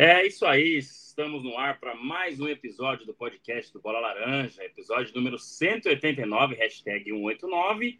[0.00, 4.62] É isso aí, estamos no ar para mais um episódio do podcast do Bola Laranja,
[4.62, 7.98] episódio número 189, hashtag 189.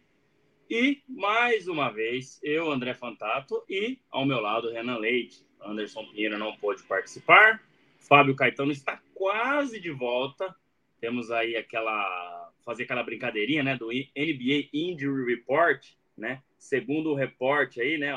[0.69, 5.45] E, mais uma vez, eu, André Fantato, e ao meu lado, Renan Leite.
[5.59, 7.61] Anderson Pinheiro não pôde participar,
[7.97, 10.55] Fábio Caetano está quase de volta.
[11.01, 12.49] Temos aí aquela.
[12.63, 15.85] fazer aquela brincadeirinha, né, do NBA Injury Report,
[16.17, 16.41] né?
[16.57, 18.13] Segundo o reporte aí, né,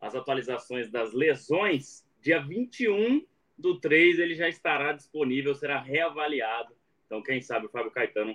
[0.00, 3.22] as atualizações das lesões Dia 21
[3.58, 6.74] do 3 ele já estará disponível, será reavaliado.
[7.04, 8.34] Então, quem sabe o Fábio Caetano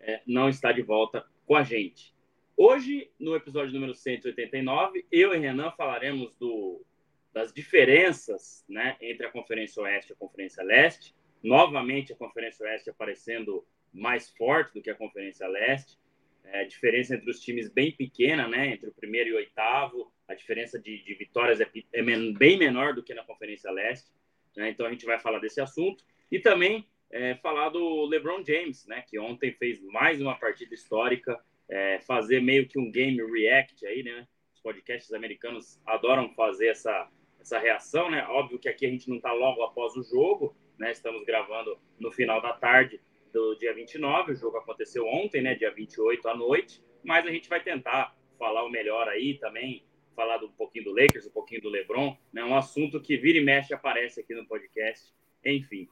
[0.00, 2.12] é, não está de volta com a gente.
[2.56, 6.84] Hoje, no episódio número 189, eu e Renan falaremos do,
[7.32, 11.14] das diferenças né, entre a Conferência Oeste e a Conferência Leste.
[11.40, 15.96] Novamente, a Conferência Oeste aparecendo mais forte do que a Conferência Leste.
[16.44, 20.34] É, diferença entre os times bem pequena, né, entre o primeiro e o oitavo a
[20.34, 24.10] diferença de, de vitórias é, é bem menor do que na Conferência Leste.
[24.56, 24.70] Né?
[24.70, 29.02] Então a gente vai falar desse assunto e também é, falar do LeBron James, né?
[29.08, 34.02] que ontem fez mais uma partida histórica, é, fazer meio que um game react aí,
[34.02, 34.26] né?
[34.54, 37.08] Os podcasts americanos adoram fazer essa,
[37.40, 38.26] essa reação, né?
[38.28, 40.90] Óbvio que aqui a gente não está logo após o jogo, né?
[40.90, 43.00] Estamos gravando no final da tarde
[43.32, 45.54] do dia 29, o jogo aconteceu ontem, né?
[45.54, 50.42] Dia 28 à noite, mas a gente vai tentar falar o melhor aí também, falar
[50.42, 52.44] um pouquinho do Lakers, um pouquinho do LeBron, né?
[52.44, 55.14] Um assunto que vira e mexe aparece aqui no podcast.
[55.44, 55.88] Enfim.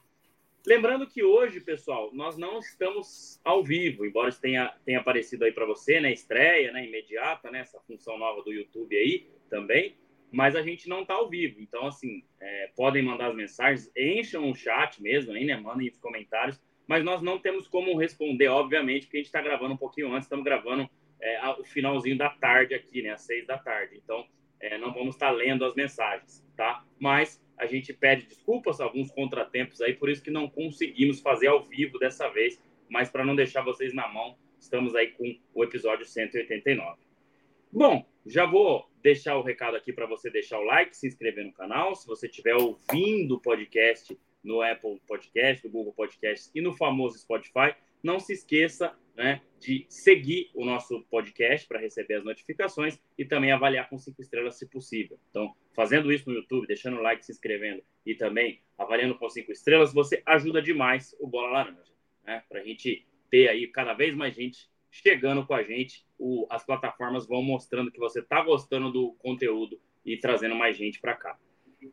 [0.67, 5.65] Lembrando que hoje, pessoal, nós não estamos ao vivo, embora tenha, tenha aparecido aí para
[5.65, 6.13] você, né?
[6.13, 6.87] Estreia, né?
[6.87, 7.61] Imediata, né?
[7.61, 9.97] Essa função nova do YouTube aí também.
[10.31, 11.61] Mas a gente não está ao vivo.
[11.61, 15.57] Então, assim, é, podem mandar as mensagens, encham o chat mesmo né?
[15.57, 16.61] Mandem os comentários.
[16.89, 20.25] Mas nós não temos como responder, obviamente, porque a gente está gravando um pouquinho antes,
[20.25, 20.89] estamos gravando
[21.21, 23.11] é, o finalzinho da tarde aqui, né?
[23.11, 24.01] Às seis da tarde.
[24.03, 24.27] Então,
[24.59, 26.83] é, não vamos estar lendo as mensagens, tá?
[26.99, 31.63] Mas a gente pede desculpas, alguns contratempos aí, por isso que não conseguimos fazer ao
[31.63, 32.59] vivo dessa vez.
[32.89, 36.97] Mas para não deixar vocês na mão, estamos aí com o episódio 189.
[37.71, 41.53] Bom, já vou deixar o recado aqui para você deixar o like, se inscrever no
[41.53, 41.95] canal.
[41.95, 47.19] Se você estiver ouvindo o podcast no Apple Podcast, no Google Podcast e no famoso
[47.19, 53.25] Spotify, não se esqueça né, de seguir o nosso podcast para receber as notificações e
[53.25, 55.19] também avaliar com cinco estrelas se possível.
[55.31, 59.51] Então, fazendo isso no YouTube, deixando o like, se inscrevendo e também avaliando com cinco
[59.51, 61.93] estrelas, você ajuda demais o Bola Laranja,
[62.25, 62.45] né?
[62.49, 66.07] Para a gente ter aí cada vez mais gente chegando com a gente.
[66.17, 71.01] O, as plataformas vão mostrando que você está gostando do conteúdo e trazendo mais gente
[71.01, 71.39] para cá.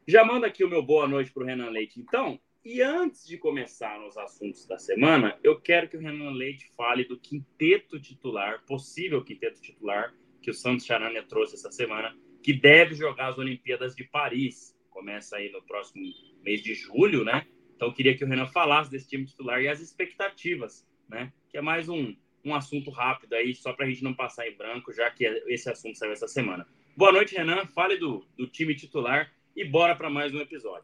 [0.07, 2.00] Já manda aqui o meu boa noite para o Renan Leite.
[2.00, 6.68] Então, e antes de começar nos assuntos da semana, eu quero que o Renan Leite
[6.75, 12.53] fale do quinteto titular, possível quinteto titular, que o Santos Charania trouxe essa semana, que
[12.53, 14.75] deve jogar as Olimpíadas de Paris.
[14.90, 16.03] Começa aí no próximo
[16.44, 17.46] mês de julho, né?
[17.75, 21.31] Então, eu queria que o Renan falasse desse time titular e as expectativas, né?
[21.50, 24.56] Que é mais um, um assunto rápido aí, só para a gente não passar em
[24.56, 26.67] branco, já que esse assunto saiu essa semana.
[26.97, 27.67] Boa noite, Renan.
[27.67, 30.84] Fale do, do time titular e bora para mais um episódio.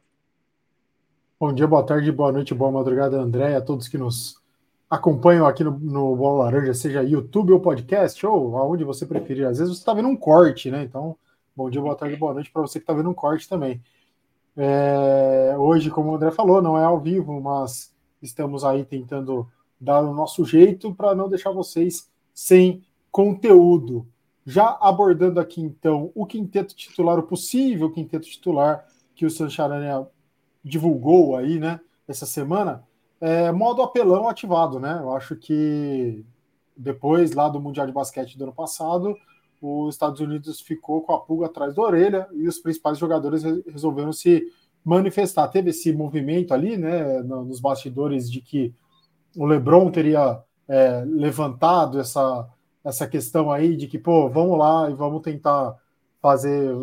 [1.39, 4.39] Bom dia, boa tarde, boa noite, boa madrugada, André, a todos que nos
[4.89, 9.47] acompanham aqui no, no Bola Laranja, seja YouTube ou podcast, ou aonde você preferir.
[9.47, 10.83] Às vezes você está vendo um corte, né?
[10.83, 11.17] Então,
[11.55, 13.81] bom dia, boa tarde, boa noite para você que está vendo um corte também.
[14.55, 19.49] É, hoje, como o André falou, não é ao vivo, mas estamos aí tentando
[19.79, 24.05] dar o nosso jeito para não deixar vocês sem conteúdo.
[24.45, 28.85] Já abordando aqui, então, o quinteto titular, o possível quinteto titular
[29.15, 30.07] que o Sancharanha
[30.63, 32.83] divulgou aí, né, essa semana,
[33.19, 34.97] é modo apelão ativado, né?
[34.99, 36.25] Eu acho que
[36.75, 39.15] depois lá do Mundial de Basquete do ano passado,
[39.61, 44.11] os Estados Unidos ficou com a pulga atrás da orelha e os principais jogadores resolveram
[44.11, 44.51] se
[44.83, 45.47] manifestar.
[45.49, 48.73] Teve esse movimento ali, né, nos bastidores de que
[49.37, 52.49] o LeBron teria é, levantado essa,
[52.83, 55.75] essa questão aí de que, pô, vamos lá e vamos tentar
[56.21, 56.75] fazer,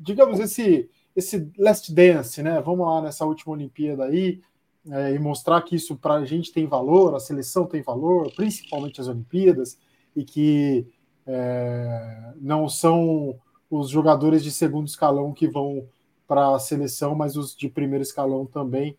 [0.00, 2.60] digamos, esse esse last dance, né?
[2.60, 4.42] Vamos lá nessa última Olimpíada aí
[4.90, 9.00] é, e mostrar que isso para a gente tem valor, a seleção tem valor, principalmente
[9.00, 9.78] as Olimpíadas,
[10.14, 10.86] e que
[11.26, 13.38] é, não são
[13.70, 15.88] os jogadores de segundo escalão que vão
[16.28, 18.96] para a seleção, mas os de primeiro escalão também.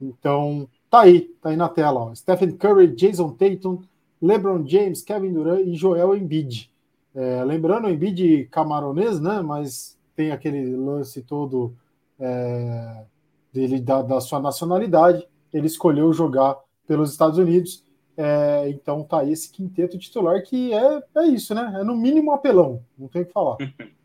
[0.00, 2.00] Então, tá aí, tá aí na tela.
[2.00, 2.14] Ó.
[2.14, 3.82] Stephen Curry, Jason Tatum,
[4.20, 6.70] LeBron James, Kevin Durant e Joel Embiid.
[7.14, 9.40] É, lembrando, o Embiid camaronês, né?
[9.40, 11.74] Mas tem aquele lance todo
[12.18, 13.04] é,
[13.52, 16.56] dele da, da, sua nacionalidade, ele escolheu jogar
[16.86, 17.84] pelos Estados Unidos.
[18.16, 21.78] É, então tá aí esse quinteto titular que é, é isso, né?
[21.80, 23.56] É no mínimo apelão, não tem o que falar.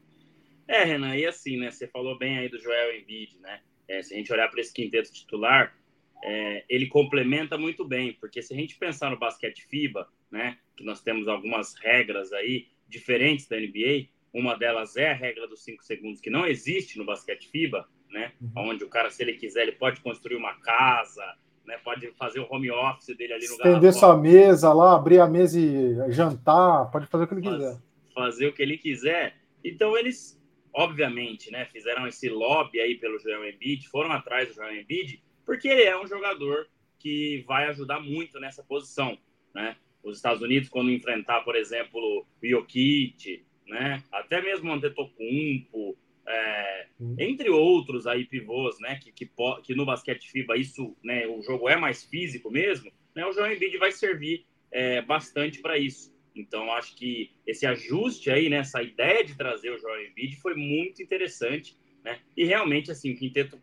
[0.68, 1.70] É, Renan, e assim, né?
[1.70, 3.60] Você falou bem aí do Joel Embiid, né?
[3.88, 5.76] É, se a gente olhar para esse quinteto titular,
[6.24, 10.58] é, ele complementa muito bem, porque se a gente pensar no basquete FIBA, né?
[10.76, 15.64] Que nós temos algumas regras aí diferentes da NBA, uma delas é a regra dos
[15.64, 18.34] 5 segundos, que não existe no basquete FIBA, né?
[18.42, 18.70] Uhum.
[18.70, 21.24] Onde o cara, se ele quiser, ele pode construir uma casa,
[21.66, 21.78] né?
[21.84, 25.60] Pode fazer o home office dele ali no Estender sua mesa lá, abrir a mesa
[25.60, 27.78] e jantar, pode fazer o que ele Faz, quiser.
[28.14, 29.36] Fazer o que ele quiser.
[29.64, 30.40] Então eles,
[30.74, 35.68] obviamente, né, fizeram esse lobby aí pelo Joel Embiid, foram atrás do Joel Embiid, porque
[35.68, 36.68] ele é um jogador
[37.00, 39.18] que vai ajudar muito nessa posição,
[39.54, 39.76] né?
[40.04, 44.04] Os Estados Unidos, quando enfrentar, por exemplo, o Jokic, né?
[44.12, 45.98] Até mesmo o Antetokounmpo,
[46.28, 46.88] é,
[47.20, 49.30] entre outros aí pivôs, né, que, que,
[49.64, 53.52] que, no basquete FIBA isso, né, o jogo é mais físico mesmo, né, o João
[53.52, 56.14] Embiid vai servir é, bastante para isso.
[56.36, 60.56] Então, acho que esse ajuste aí, né, essa ideia de trazer o João Embiid foi
[60.56, 63.62] muito interessante, né, e realmente, assim, o quinteto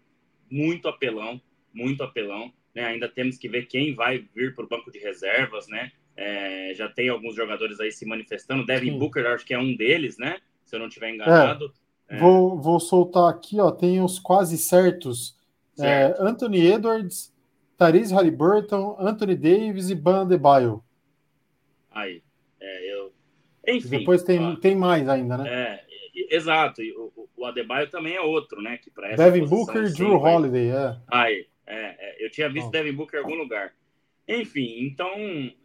[0.51, 1.41] muito apelão,
[1.75, 5.69] muito apelão, né, ainda temos que ver quem vai vir para o banco de reservas,
[5.69, 8.99] né, é, já tem alguns jogadores aí se manifestando, Devin Sim.
[8.99, 11.83] Booker acho que é um deles, né, se eu não estiver enganado, é.
[12.13, 12.19] É.
[12.19, 13.71] Vou, vou soltar aqui, ó.
[13.71, 15.35] Tem os quase certos.
[15.81, 17.35] É, Anthony Edwards,
[17.79, 20.85] Therese Halliburton, Anthony Davis e Ban Adebayo.
[21.91, 22.23] Aí.
[22.61, 23.13] É, eu...
[23.67, 23.89] Enfim.
[23.89, 25.49] Depois tem, ó, tem mais ainda, né?
[25.49, 25.85] É,
[26.37, 26.83] exato.
[26.83, 28.77] E o, o Adebayo também é outro, né?
[28.77, 30.97] Que para Devin Booker e Drew Holiday, é.
[31.09, 31.47] Aí.
[31.67, 33.75] É, é, eu tinha visto Devin Booker em algum lugar.
[34.27, 35.13] Enfim, então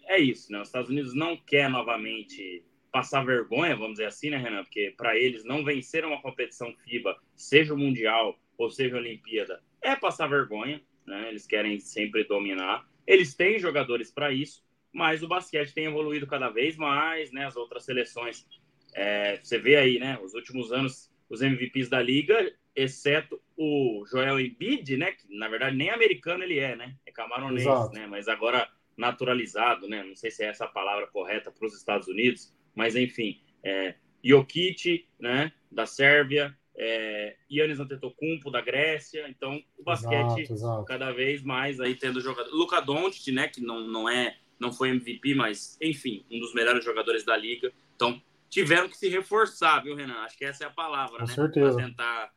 [0.05, 0.61] é isso, né?
[0.61, 4.63] Os Estados Unidos não quer novamente passar vergonha, vamos dizer assim, né, Renan?
[4.63, 9.61] Porque para eles não vencer uma competição FIBA, seja o Mundial ou seja a Olimpíada,
[9.81, 11.29] é passar vergonha, né?
[11.29, 12.87] Eles querem sempre dominar.
[13.05, 17.45] Eles têm jogadores para isso, mas o basquete tem evoluído cada vez mais, né?
[17.45, 18.47] As outras seleções,
[18.95, 20.19] é, você vê aí, né?
[20.23, 25.11] Os últimos anos, os MVPs da liga, exceto o Joel Embiid, né?
[25.11, 26.95] Que na verdade nem americano ele é, né?
[27.05, 27.93] É camaronês, Exato.
[27.93, 28.07] né?
[28.07, 30.03] Mas agora naturalizado, né?
[30.03, 33.95] Não sei se é essa a palavra correta para os Estados Unidos mas enfim, é,
[34.23, 40.85] Jokic, né, da Sérvia, é, Yannis Antetokounmpo da Grécia, então o basquete exato, exato.
[40.85, 44.89] cada vez mais aí tendo jogador, Luka Doncic, né, que não, não é, não foi
[44.89, 49.95] MVP, mas enfim, um dos melhores jogadores da liga, então tiveram que se reforçar, viu,
[49.95, 50.19] Renan?
[50.19, 51.49] Acho que essa é a palavra, Com né?
[51.49, 52.31] Para tentar,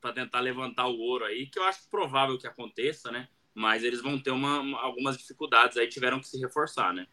[0.00, 3.28] para tentar levantar o ouro aí, que eu acho provável que aconteça, né?
[3.54, 7.06] Mas eles vão ter uma, uma, algumas dificuldades aí, tiveram que se reforçar, né?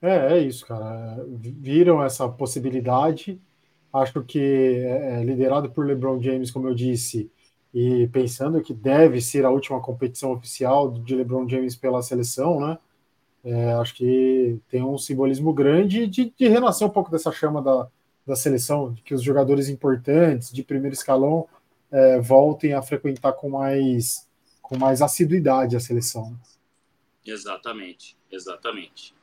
[0.00, 1.24] É, é isso, cara.
[1.28, 3.40] Viram essa possibilidade.
[3.92, 7.30] Acho que é, é liderado por LeBron James, como eu disse,
[7.72, 12.78] e pensando que deve ser a última competição oficial de LeBron James pela seleção, né?
[13.44, 17.88] É, acho que tem um simbolismo grande de, de, renascer um pouco dessa chama da,
[18.28, 21.48] da seleção, que os jogadores importantes de primeiro escalão
[21.90, 24.28] é, voltem a frequentar com mais,
[24.62, 26.38] com mais assiduidade a seleção.
[27.24, 29.14] Exatamente, exatamente.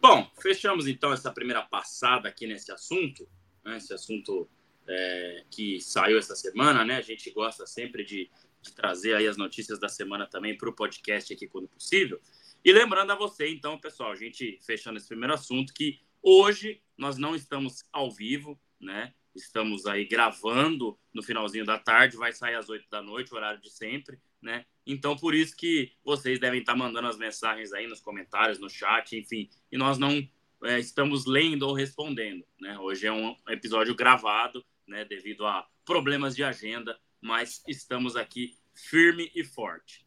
[0.00, 3.26] Bom, fechamos então essa primeira passada aqui nesse assunto,
[3.64, 4.48] né, esse assunto
[4.86, 6.96] é, que saiu essa semana, né?
[6.96, 10.74] A gente gosta sempre de, de trazer aí as notícias da semana também para o
[10.74, 12.20] podcast aqui quando possível.
[12.64, 17.16] E lembrando a você, então, pessoal, a gente fechando esse primeiro assunto, que hoje nós
[17.18, 19.12] não estamos ao vivo, né?
[19.34, 23.70] Estamos aí gravando no finalzinho da tarde, vai sair às oito da noite, horário de
[23.70, 24.64] sempre, né?
[24.86, 29.16] Então, por isso que vocês devem estar mandando as mensagens aí nos comentários, no chat,
[29.16, 30.26] enfim, e nós não
[30.62, 32.78] é, estamos lendo ou respondendo, né?
[32.78, 39.30] Hoje é um episódio gravado, né, devido a problemas de agenda, mas estamos aqui firme
[39.34, 40.06] e forte.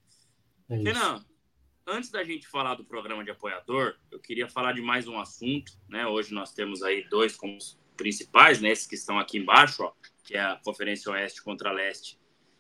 [0.70, 1.26] É Renan,
[1.88, 5.72] antes da gente falar do programa de apoiador, eu queria falar de mais um assunto,
[5.88, 6.06] né?
[6.06, 7.58] Hoje nós temos aí dois como
[7.96, 9.92] principais, né, esses que estão aqui embaixo, ó,
[10.24, 12.20] que é a Conferência Oeste contra Leste,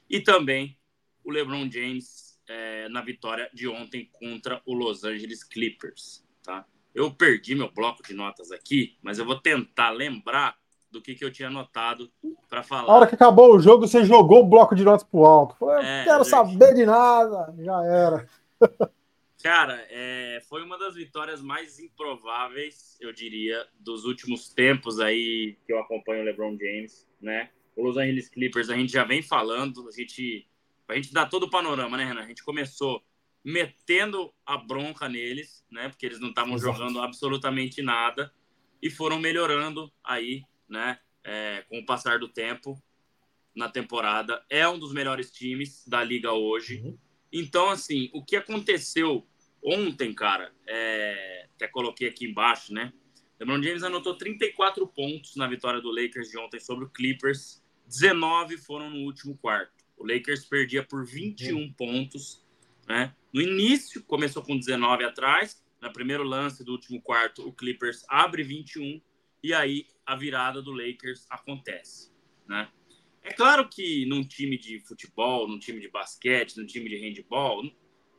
[0.10, 0.75] e também
[1.24, 6.65] o LeBron James é, na vitória de ontem contra o Los Angeles Clippers, tá?
[6.96, 10.57] Eu perdi meu bloco de notas aqui, mas eu vou tentar lembrar
[10.89, 12.10] do que, que eu tinha anotado
[12.50, 12.91] para falar.
[12.91, 15.55] A hora que acabou o jogo, você jogou o bloco de notas pro alto.
[15.57, 17.53] Falei, é, quero saber de nada.
[17.60, 18.27] Já era.
[19.41, 25.72] Cara, é, foi uma das vitórias mais improváveis, eu diria, dos últimos tempos aí que
[25.72, 27.51] eu acompanho o LeBron James, né?
[27.75, 30.48] O Los Angeles Clippers, a gente já vem falando, a gente
[30.88, 32.22] a gente dar todo o panorama, né, Renan?
[32.22, 33.03] A gente começou
[33.44, 35.89] metendo a bronca neles, né?
[35.89, 38.34] Porque eles não estavam jogando absolutamente nada
[38.82, 41.00] e foram melhorando aí, né?
[41.24, 42.82] É, com o passar do tempo
[43.56, 44.44] na temporada.
[44.50, 46.82] É um dos melhores times da liga hoje.
[46.82, 46.98] Uhum.
[47.31, 49.27] Então, assim, o que aconteceu
[49.63, 51.48] ontem, cara, é...
[51.55, 52.93] até coloquei aqui embaixo, né?
[53.39, 57.63] LeBron James anotou 34 pontos na vitória do Lakers de ontem sobre o Clippers.
[57.86, 59.72] 19 foram no último quarto.
[59.96, 61.74] O Lakers perdia por 21 uhum.
[61.74, 62.43] pontos.
[62.88, 63.13] Né?
[63.31, 65.63] No início, começou com 19 atrás.
[65.81, 69.00] No primeiro lance do último quarto, o Clippers abre 21.
[69.43, 72.12] E aí a virada do Lakers acontece.
[72.48, 72.67] Né?
[73.27, 77.62] É claro que num time de futebol, num time de basquete, num time de handball,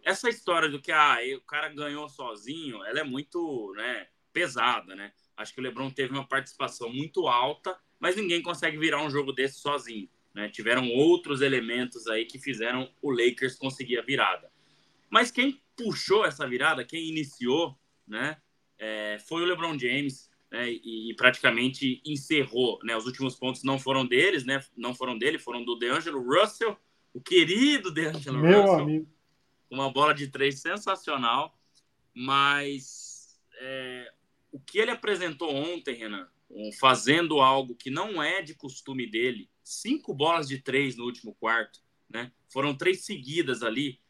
[0.04, 5.10] essa história do que ah, o cara ganhou sozinho, ela é muito né, pesada, né?
[5.34, 9.32] Acho que o LeBron teve uma participação muito alta, mas ninguém consegue virar um jogo
[9.32, 10.10] desse sozinho.
[10.34, 10.50] Né?
[10.50, 14.52] Tiveram outros elementos aí que fizeram o Lakers conseguir a virada.
[15.08, 17.74] Mas quem puxou essa virada, quem iniciou,
[18.06, 18.36] né,
[18.78, 22.78] é, foi o LeBron James, né, e, e, praticamente encerrou.
[22.82, 22.96] Né?
[22.96, 24.64] Os últimos pontos não foram deles, né?
[24.76, 26.76] Não foram dele, foram do DeAngelo Russell,
[27.12, 28.80] o querido DeAngelo Meu Russell.
[28.80, 29.08] Amigo.
[29.70, 31.58] Uma bola de três sensacional,
[32.14, 34.10] mas é,
[34.50, 36.26] o que ele apresentou ontem, Renan,
[36.80, 41.80] fazendo algo que não é de costume dele, cinco bolas de três no último quarto,
[42.08, 42.32] né?
[42.48, 44.00] Foram três seguidas ali.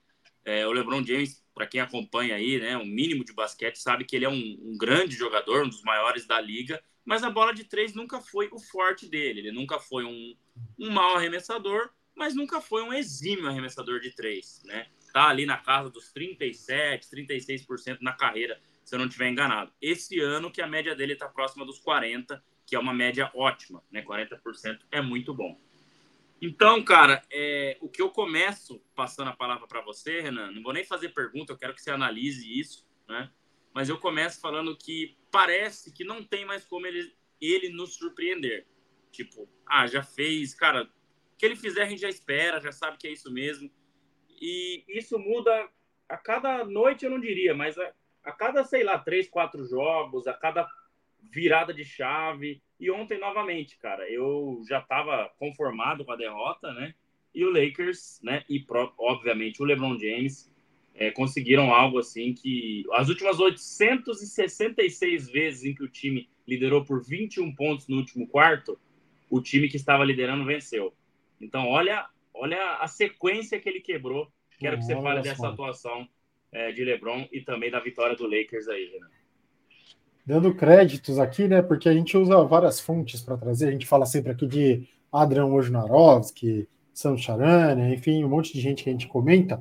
[0.44, 4.14] É, o LeBron James, para quem acompanha aí, né, um mínimo de basquete, sabe que
[4.14, 7.64] ele é um, um, grande jogador, um dos maiores da liga, mas a bola de
[7.64, 9.40] três nunca foi o forte dele.
[9.40, 10.36] Ele nunca foi um,
[10.78, 14.86] um mau arremessador, mas nunca foi um exímio arremessador de três, né?
[15.12, 19.72] Tá ali na casa dos 37, 36% na carreira se eu não estiver enganado.
[19.82, 23.82] Esse ano que a média dele está próxima dos 40, que é uma média ótima,
[23.90, 24.00] né?
[24.02, 25.58] 40% é muito bom.
[26.40, 30.72] Então, cara, é, o que eu começo passando a palavra para você, Renan, não vou
[30.72, 33.30] nem fazer pergunta, eu quero que você analise isso, né?
[33.74, 38.66] Mas eu começo falando que parece que não tem mais como ele, ele nos surpreender.
[39.10, 42.98] Tipo, ah, já fez, cara, o que ele fizer a gente já espera, já sabe
[42.98, 43.70] que é isso mesmo.
[44.40, 45.68] E isso muda
[46.08, 47.92] a cada noite, eu não diria, mas a,
[48.22, 50.68] a cada, sei lá, três, quatro jogos, a cada
[51.20, 52.62] virada de chave.
[52.78, 56.94] E ontem, novamente, cara, eu já estava conformado com a derrota, né?
[57.34, 58.44] E o Lakers, né?
[58.48, 58.64] E,
[58.98, 60.50] obviamente, o LeBron James
[60.94, 67.04] é, conseguiram algo assim que as últimas 866 vezes em que o time liderou por
[67.04, 68.78] 21 pontos no último quarto,
[69.30, 70.94] o time que estava liderando venceu.
[71.40, 74.32] Então, olha, olha a sequência que ele quebrou.
[74.58, 76.08] Quero que você fale dessa atuação
[76.50, 79.10] é, de LeBron e também da vitória do Lakers aí, Renan.
[80.28, 81.62] Dando créditos aqui, né?
[81.62, 83.68] Porque a gente usa várias fontes para trazer.
[83.68, 88.84] A gente fala sempre aqui de Adrian Wojnarowski, Sam Charania, enfim, um monte de gente
[88.84, 89.58] que a gente comenta.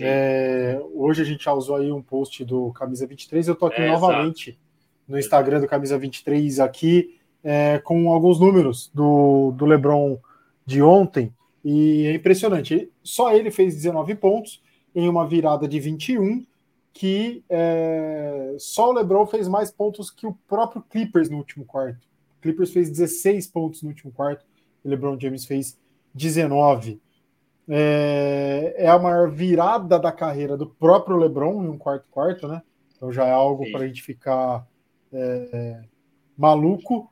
[0.00, 3.48] É, hoje a gente já usou aí um post do Camisa 23.
[3.48, 4.64] Eu tô aqui é, novamente exato.
[5.06, 10.18] no Instagram do Camisa 23 aqui é, com alguns números do, do LeBron
[10.64, 11.30] de ontem.
[11.62, 12.90] E é impressionante.
[13.02, 14.62] Só ele fez 19 pontos
[14.94, 16.46] em uma virada de 21,
[16.92, 22.06] que é, só o LeBron fez mais pontos que o próprio Clippers no último quarto.
[22.38, 24.44] O Clippers fez 16 pontos no último quarto,
[24.84, 25.78] e LeBron James fez
[26.14, 27.00] 19.
[27.68, 32.62] É, é a maior virada da carreira do próprio LeBron em um quarto quarto, né?
[32.96, 34.66] Então já é algo para a gente ficar
[35.12, 35.80] é,
[36.36, 37.08] maluco.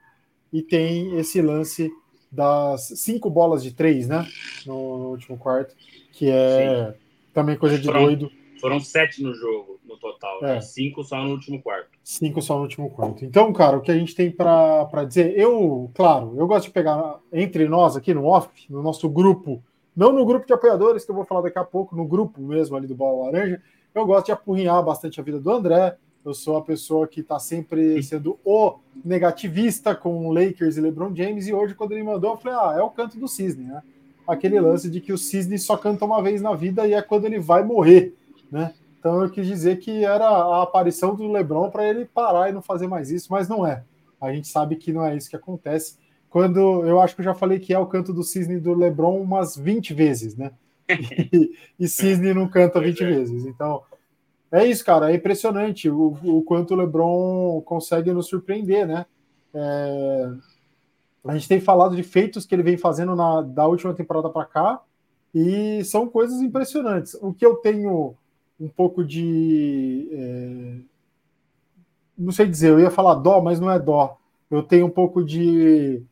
[0.53, 1.91] E tem esse lance
[2.31, 4.27] das cinco bolas de três, né?
[4.67, 5.75] No, no último quarto,
[6.13, 6.99] que é Sim.
[7.33, 8.31] Também coisa de doido.
[8.61, 10.41] Foram sete no jogo, no total.
[10.43, 10.59] Né?
[10.59, 10.61] É.
[10.61, 11.89] Cinco só no último quarto.
[12.05, 13.25] Cinco só no último quarto.
[13.25, 17.19] Então, cara, o que a gente tem para dizer, eu, claro, eu gosto de pegar
[17.33, 19.63] entre nós aqui no off, no nosso grupo,
[19.97, 22.77] não no grupo de apoiadores, que eu vou falar daqui a pouco, no grupo mesmo
[22.77, 23.63] ali do Bola Laranja,
[23.95, 25.97] eu gosto de apurrinhar bastante a vida do André.
[26.23, 31.49] Eu sou a pessoa que está sempre sendo o negativista com Lakers e LeBron James.
[31.49, 33.83] E hoje, quando ele mandou, eu falei: ah, é o canto do cisne, né?
[34.33, 37.25] aquele lance de que o cisne só canta uma vez na vida e é quando
[37.25, 38.15] ele vai morrer,
[38.51, 38.75] né?
[38.99, 42.61] Então eu quis dizer que era a aparição do LeBron para ele parar e não
[42.61, 43.83] fazer mais isso, mas não é.
[44.21, 45.97] A gente sabe que não é isso que acontece.
[46.29, 49.21] Quando eu acho que eu já falei que é o canto do cisne do LeBron
[49.21, 50.53] umas 20 vezes, né?
[51.33, 53.07] E, e cisne não canta 20 é.
[53.07, 53.47] vezes.
[53.47, 53.83] Então,
[54.53, 55.11] é isso, cara.
[55.11, 59.07] É impressionante o, o quanto o LeBron consegue nos surpreender, né?
[59.55, 60.31] É,
[61.25, 64.45] a gente tem falado de feitos que ele vem fazendo na, da última temporada para
[64.45, 64.83] cá
[65.35, 67.15] e são coisas impressionantes.
[67.15, 68.17] O que eu tenho
[68.61, 70.09] um pouco de.
[70.13, 70.77] É,
[72.17, 74.19] não sei dizer, eu ia falar dó, mas não é dó.
[74.51, 76.03] Eu tenho um pouco de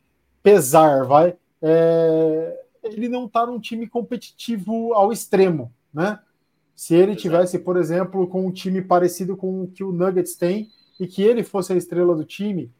[0.43, 1.37] pesar, vai.
[1.61, 6.19] É, ele não está num time competitivo ao extremo, né?
[6.75, 10.71] Se ele tivesse, por exemplo, com um time parecido com o que o Nuggets tem
[10.99, 12.73] e que ele fosse a estrela do time,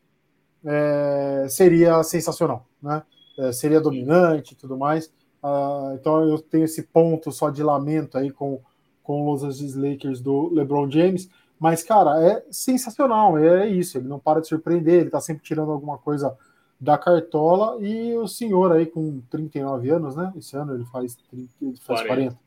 [0.65, 3.03] é, seria sensacional, né?
[3.39, 5.13] É, seria dominante e tudo mais.
[5.43, 8.61] Ah, então eu tenho esse ponto só de lamento aí com,
[9.09, 11.31] com os Angeles Lakers do LeBron James.
[11.59, 13.97] Mas, cara, é sensacional, é isso.
[13.97, 16.37] Ele não para de surpreender, ele tá sempre tirando alguma coisa
[16.79, 17.83] da cartola.
[17.83, 20.31] E o senhor aí com 39 anos, né?
[20.37, 22.07] Esse ano ele faz, 30, ele faz 40.
[22.07, 22.39] 40.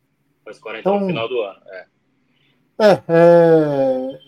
[0.46, 1.88] Faz 40 então, no final do ano, é.
[2.78, 4.20] É, é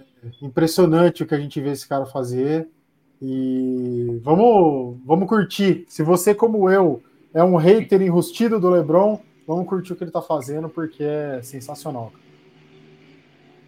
[0.41, 2.67] impressionante o que a gente vê esse cara fazer.
[3.21, 5.85] E vamos, vamos curtir.
[5.87, 6.99] Se você, como eu,
[7.31, 11.41] é um hater enrustido do LeBron, vamos curtir o que ele tá fazendo, porque é
[11.41, 12.13] sensacional.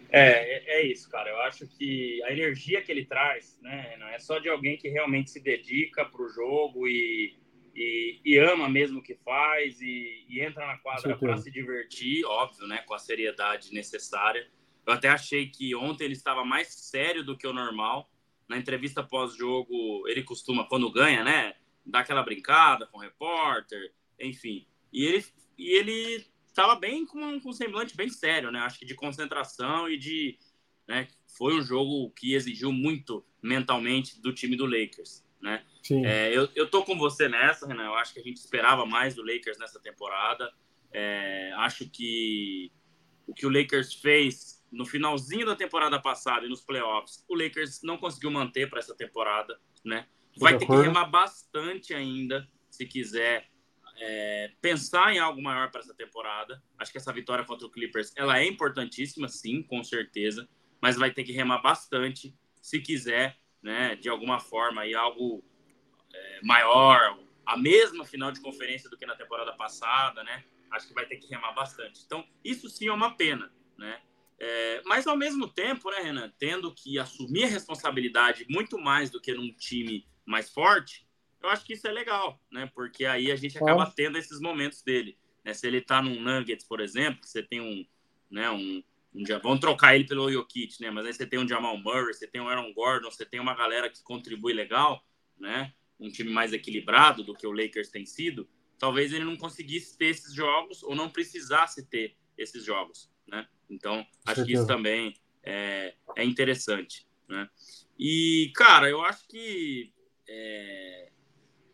[0.08, 1.28] É, é, é isso, cara.
[1.28, 4.88] Eu acho que a energia que ele traz, né, não é só de alguém que
[4.88, 7.36] realmente se dedica para o jogo e,
[7.74, 12.24] e, e, ama mesmo o que faz e, e entra na quadra para se divertir,
[12.24, 14.48] óbvio, né, com a seriedade necessária.
[14.86, 18.08] Eu até achei que ontem ele estava mais sério do que o normal.
[18.48, 21.54] Na entrevista pós-jogo, ele costuma, quando ganha, né,
[21.84, 24.66] dar aquela brincada com o repórter, enfim.
[24.92, 25.24] E ele,
[25.58, 28.60] e ele estava bem com um, com um semblante bem sério, né?
[28.60, 30.38] Acho que de concentração e de.
[30.88, 35.64] Né, foi um jogo que exigiu muito mentalmente do time do Lakers, né?
[35.90, 37.84] É, eu, eu tô com você nessa, Renan.
[37.84, 40.52] Eu acho que a gente esperava mais do Lakers nessa temporada.
[40.92, 42.72] É, acho que
[43.26, 47.80] o que o Lakers fez no finalzinho da temporada passada e nos playoffs, o Lakers
[47.82, 50.06] não conseguiu manter para essa temporada, né?
[50.38, 53.48] Vai ter que remar bastante ainda se quiser
[53.98, 56.62] é, pensar em algo maior para essa temporada.
[56.78, 60.48] Acho que essa vitória contra o Clippers ela é importantíssima, sim, com certeza,
[60.80, 65.44] mas vai ter que remar bastante se quiser, né, de alguma forma, aí algo
[66.12, 70.44] é, maior, a mesma final de conferência do que na temporada passada, né?
[70.72, 72.02] Acho que vai ter que remar bastante.
[72.04, 74.00] Então, isso sim é uma pena, né?
[74.38, 79.20] É, mas ao mesmo tempo, né, Renan, tendo que assumir a responsabilidade muito mais do
[79.20, 81.05] que num time mais forte,
[81.46, 82.70] eu acho que isso é legal, né?
[82.74, 85.16] Porque aí a gente acaba tendo esses momentos dele.
[85.44, 85.54] Né?
[85.54, 87.86] Se ele tá num Nuggets, por exemplo, que você tem um,
[88.30, 88.82] né, um,
[89.14, 90.90] um vamos trocar ele pelo Jokic, né?
[90.90, 93.54] Mas aí você tem um Jamal Murray, você tem um Aaron Gordon, você tem uma
[93.54, 95.04] galera que contribui legal,
[95.38, 95.72] né?
[95.98, 98.48] Um time mais equilibrado do que o Lakers tem sido.
[98.78, 103.46] Talvez ele não conseguisse ter esses jogos ou não precisasse ter esses jogos, né?
[103.70, 107.48] Então, acho que isso também é, é interessante, né?
[107.98, 109.94] E, cara, eu acho que
[110.28, 111.10] é,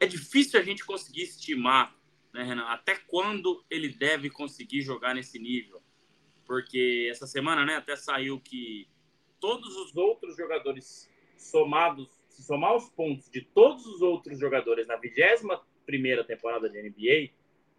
[0.03, 1.97] é difícil a gente conseguir estimar,
[2.35, 5.81] né, Renan, até quando ele deve conseguir jogar nesse nível.
[6.45, 8.89] Porque essa semana, né, até saiu que
[9.39, 14.97] todos os outros jogadores somados, se somar os pontos de todos os outros jogadores na
[14.97, 17.31] 21 primeira temporada de NBA,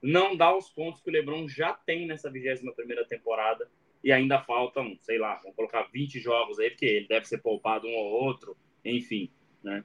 [0.02, 3.70] não dá os pontos que o LeBron já tem nessa 21 primeira temporada
[4.02, 7.86] e ainda faltam, sei lá, vamos colocar 20 jogos aí, porque ele deve ser poupado
[7.86, 8.56] um ou outro,
[8.86, 9.30] enfim,
[9.62, 9.84] né?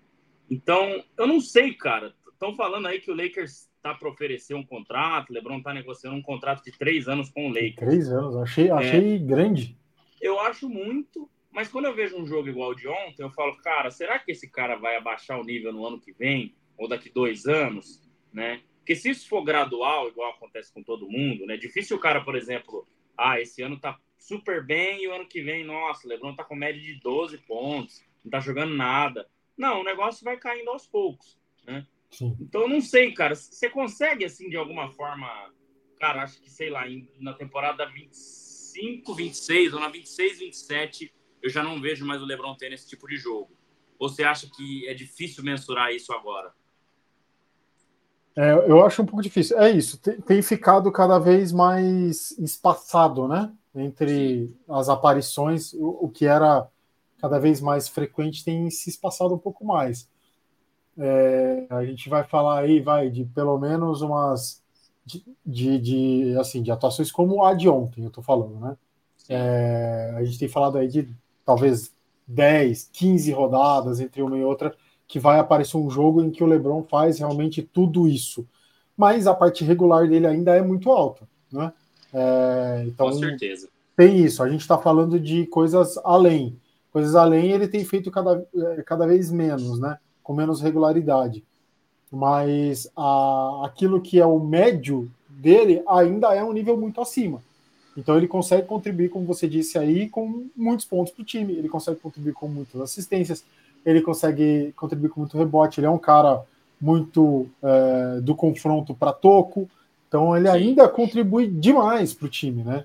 [0.51, 2.15] Então, eu não sei, cara.
[2.39, 6.17] Estão falando aí que o Lakers está para oferecer um contrato, o LeBron está negociando
[6.17, 7.75] um contrato de três anos com o Lakers.
[7.75, 9.77] Três anos, achei, achei é, grande.
[10.21, 13.91] Eu acho muito, mas quando eu vejo um jogo igual de ontem, eu falo, cara,
[13.91, 17.45] será que esse cara vai abaixar o nível no ano que vem ou daqui dois
[17.47, 18.63] anos, né?
[18.79, 21.57] Porque se isso for gradual, igual acontece com todo mundo, né?
[21.57, 25.43] Difícil o cara, por exemplo, ah, esse ano tá super bem e o ano que
[25.43, 29.29] vem, nossa, o LeBron tá com média de 12 pontos, não tá jogando nada.
[29.57, 31.85] Não, o negócio vai caindo aos poucos, né?
[32.11, 32.37] Sim.
[32.41, 33.35] Então, eu não sei, cara.
[33.35, 35.29] Você consegue, assim, de alguma forma,
[35.99, 36.85] cara, acho que, sei lá,
[37.19, 42.55] na temporada 25, 26 ou na 26, 27, eu já não vejo mais o LeBron
[42.57, 43.51] tendo esse tipo de jogo.
[43.99, 46.53] Ou você acha que é difícil mensurar isso agora?
[48.37, 49.59] É, eu acho um pouco difícil.
[49.59, 53.53] É isso, tem, tem ficado cada vez mais espaçado, né?
[53.75, 54.57] Entre Sim.
[54.69, 56.69] as aparições, o, o, que era
[57.21, 60.09] cada vez mais frequente tem se espaçado um pouco mais.
[60.99, 64.63] É, a gente vai falar aí, vai, de pelo menos umas
[65.07, 68.77] de, de, de, assim, de atuações como a de ontem, eu tô falando, né?
[69.29, 71.09] É, a gente tem falado aí de
[71.45, 71.93] talvez
[72.27, 74.75] 10, 15 rodadas entre uma e outra,
[75.07, 78.47] que vai aparecer um jogo em que o LeBron faz realmente tudo isso.
[78.97, 81.73] Mas a parte regular dele ainda é muito alta, né?
[82.13, 83.69] É, então, Com certeza.
[83.97, 86.59] Tem isso, a gente está falando de coisas além.
[86.93, 89.99] Coisas além ele tem feito cada, é, cada vez menos, né?
[90.29, 91.43] Com menos regularidade.
[92.13, 97.43] Mas a, aquilo que é o médio dele ainda é um nível muito acima.
[97.97, 101.55] Então ele consegue contribuir, como você disse aí, com muitos pontos para o time.
[101.55, 103.43] Ele consegue contribuir com muitas assistências.
[103.87, 105.81] Ele consegue contribuir com muito rebote.
[105.81, 106.43] Ele é um cara
[106.79, 109.67] muito é, do confronto para toco.
[110.09, 112.85] Então ele ainda contribui demais para o time, né?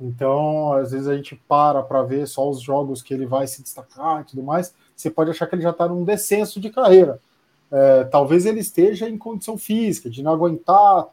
[0.00, 3.62] Então, às vezes a gente para para ver só os jogos que ele vai se
[3.62, 7.20] destacar e tudo mais você pode achar que ele já está num descenso de carreira.
[7.70, 11.06] É, talvez ele esteja em condição física, de não aguentar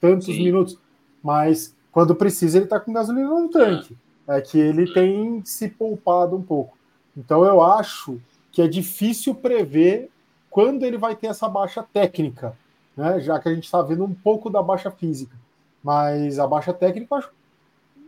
[0.00, 0.44] tantos Sim.
[0.44, 0.78] minutos,
[1.22, 3.96] mas quando precisa ele está com gasolina no tanque.
[4.26, 6.78] é que ele tem se poupado um pouco.
[7.14, 8.18] Então eu acho
[8.50, 10.08] que é difícil prever
[10.48, 12.56] quando ele vai ter essa baixa técnica,
[12.96, 13.20] né?
[13.20, 15.36] Já que a gente está vendo um pouco da baixa física.
[15.82, 17.30] Mas a baixa técnica eu acho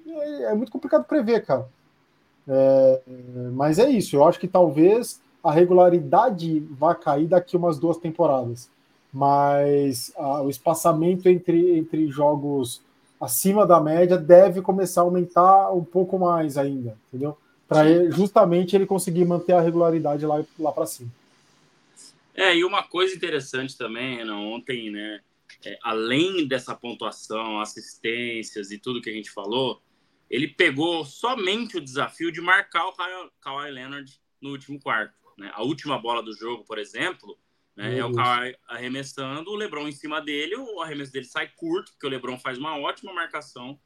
[0.07, 1.69] é, é muito complicado prever, cara.
[2.49, 3.01] É,
[3.53, 8.71] mas é isso, eu acho que talvez a regularidade vá cair daqui umas duas temporadas.
[9.13, 12.81] Mas a, o espaçamento entre, entre jogos
[13.21, 17.37] acima da média deve começar a aumentar um pouco mais ainda, entendeu?
[17.69, 21.11] Para justamente ele conseguir manter a regularidade lá, lá para cima.
[22.35, 25.21] É, e uma coisa interessante também, Renan, ontem, né?
[25.65, 29.81] É, além dessa pontuação, assistências e tudo que a gente falou,
[30.33, 32.95] ele pegou somente o desafio de marcar o
[33.39, 35.15] Kawhi Leonard no último quarto.
[35.37, 35.51] Né?
[35.53, 37.39] A última bola do jogo, por exemplo,
[37.77, 41.93] né, é o Kawhi arremessando, o LeBron em cima dele, o arremesso dele sai curto,
[41.93, 43.79] porque o LeBron faz uma ótima marcação.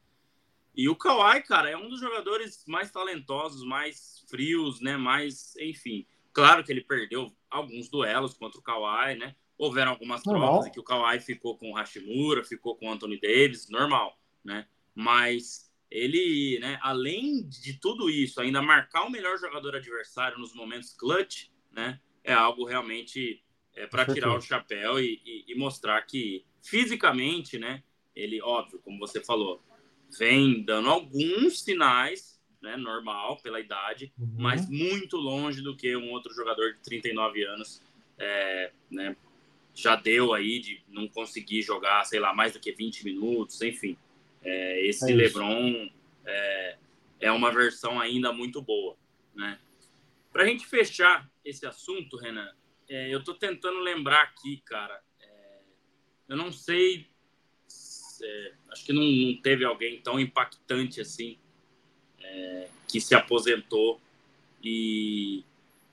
[0.73, 4.95] E o Kawhi, cara, é um dos jogadores mais talentosos, mais frios, né?
[4.95, 6.07] Mais, enfim.
[6.31, 9.35] Claro que ele perdeu alguns duelos contra o Kawhi, né?
[9.57, 13.19] Houveram algumas trocas em que o Kawhi ficou com o Hashimura, ficou com o Anthony
[13.19, 14.65] Davis, normal, né?
[14.95, 20.93] Mas ele, né, além de tudo isso, ainda marcar o melhor jogador adversário nos momentos
[20.93, 23.41] clutch, né, é algo realmente
[23.73, 27.83] é, para tirar o chapéu e, e, e, mostrar que fisicamente, né,
[28.15, 29.63] ele, óbvio, como você falou,
[30.17, 34.35] vem dando alguns sinais, né, normal pela idade, uhum.
[34.37, 37.81] mas muito longe do que um outro jogador de 39 anos,
[38.17, 39.15] é, né,
[39.73, 43.95] já deu aí de não conseguir jogar, sei lá, mais do que 20 minutos, enfim.
[44.47, 45.89] É, esse é LeBron
[46.25, 46.77] é,
[47.19, 48.95] é, uma versão ainda muito boa,
[49.35, 49.59] né?
[50.31, 52.49] Para a gente fechar esse assunto, Renan,
[52.87, 55.03] é, eu estou tentando lembrar aqui, cara.
[55.19, 55.59] É,
[56.29, 57.07] eu não sei,
[58.23, 61.37] é, acho que não, não, teve alguém tão impactante assim
[62.87, 64.01] que se aposentou
[64.63, 65.43] e,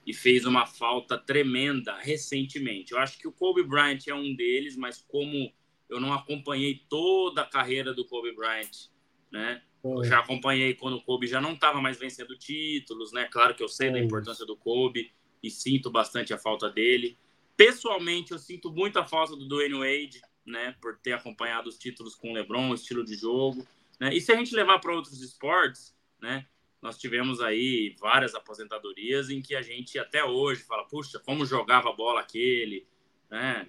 [0.07, 2.93] e fez uma falta tremenda recentemente.
[2.93, 5.53] Eu acho que o Kobe Bryant é um deles, mas como
[5.89, 8.89] eu não acompanhei toda a carreira do Kobe Bryant,
[9.31, 9.63] né?
[9.83, 13.29] Eu já acompanhei quando o Kobe já não estava mais vencendo títulos, né?
[13.31, 17.19] Claro que eu sei da importância do Kobe e sinto bastante a falta dele.
[17.55, 20.75] Pessoalmente, eu sinto muito a falta do Dwayne Wade, né?
[20.81, 23.67] Por ter acompanhado os títulos com o LeBron, o estilo de jogo,
[24.01, 24.15] né?
[24.15, 26.47] E se a gente levar para outros esportes, né?
[26.81, 31.91] Nós tivemos aí várias aposentadorias em que a gente até hoje fala, puxa, como jogava
[31.91, 32.87] a bola aquele,
[33.31, 33.69] né?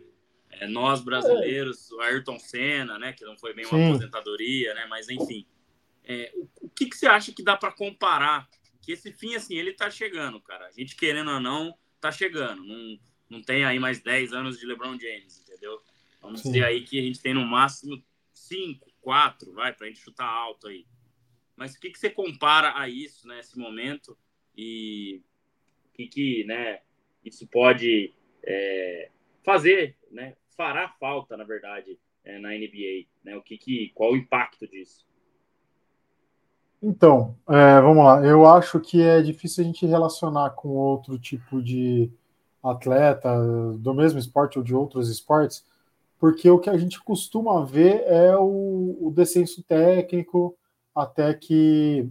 [0.60, 3.90] É, nós brasileiros, o Ayrton Senna, né, que não foi bem uma Sim.
[3.90, 5.46] aposentadoria, né, mas enfim.
[6.04, 8.48] É, o, que, que você acha que dá para comparar?
[8.82, 10.68] Que esse fim, assim, ele tá chegando, cara.
[10.68, 12.64] A gente querendo ou não, tá chegando.
[12.64, 15.82] Não, não tem aí mais 10 anos de LeBron James, entendeu?
[16.22, 16.52] Vamos Sim.
[16.52, 20.68] dizer aí que a gente tem no máximo 5, 4, vai, pra gente chutar alto
[20.68, 20.86] aí.
[21.56, 24.18] Mas o que, que você compara a isso, né, esse momento?
[24.56, 25.22] E
[25.86, 26.82] o que, que né,
[27.24, 28.14] isso pode
[28.44, 29.10] é,
[29.44, 33.08] fazer, né, fará falta, na verdade, é, na NBA?
[33.24, 33.36] Né?
[33.36, 35.06] O que, que, qual o impacto disso?
[36.82, 38.24] Então, é, vamos lá.
[38.26, 42.12] Eu acho que é difícil a gente relacionar com outro tipo de
[42.64, 43.30] atleta
[43.78, 45.66] do mesmo esporte ou de outros esportes,
[46.20, 50.58] porque o que a gente costuma ver é o, o descenso técnico
[50.94, 52.10] até que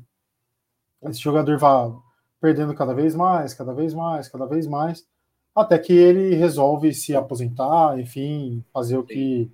[1.02, 1.92] esse jogador vá
[2.40, 5.06] perdendo cada vez mais, cada vez mais, cada vez mais,
[5.54, 9.50] até que ele resolve se aposentar, enfim, fazer o que,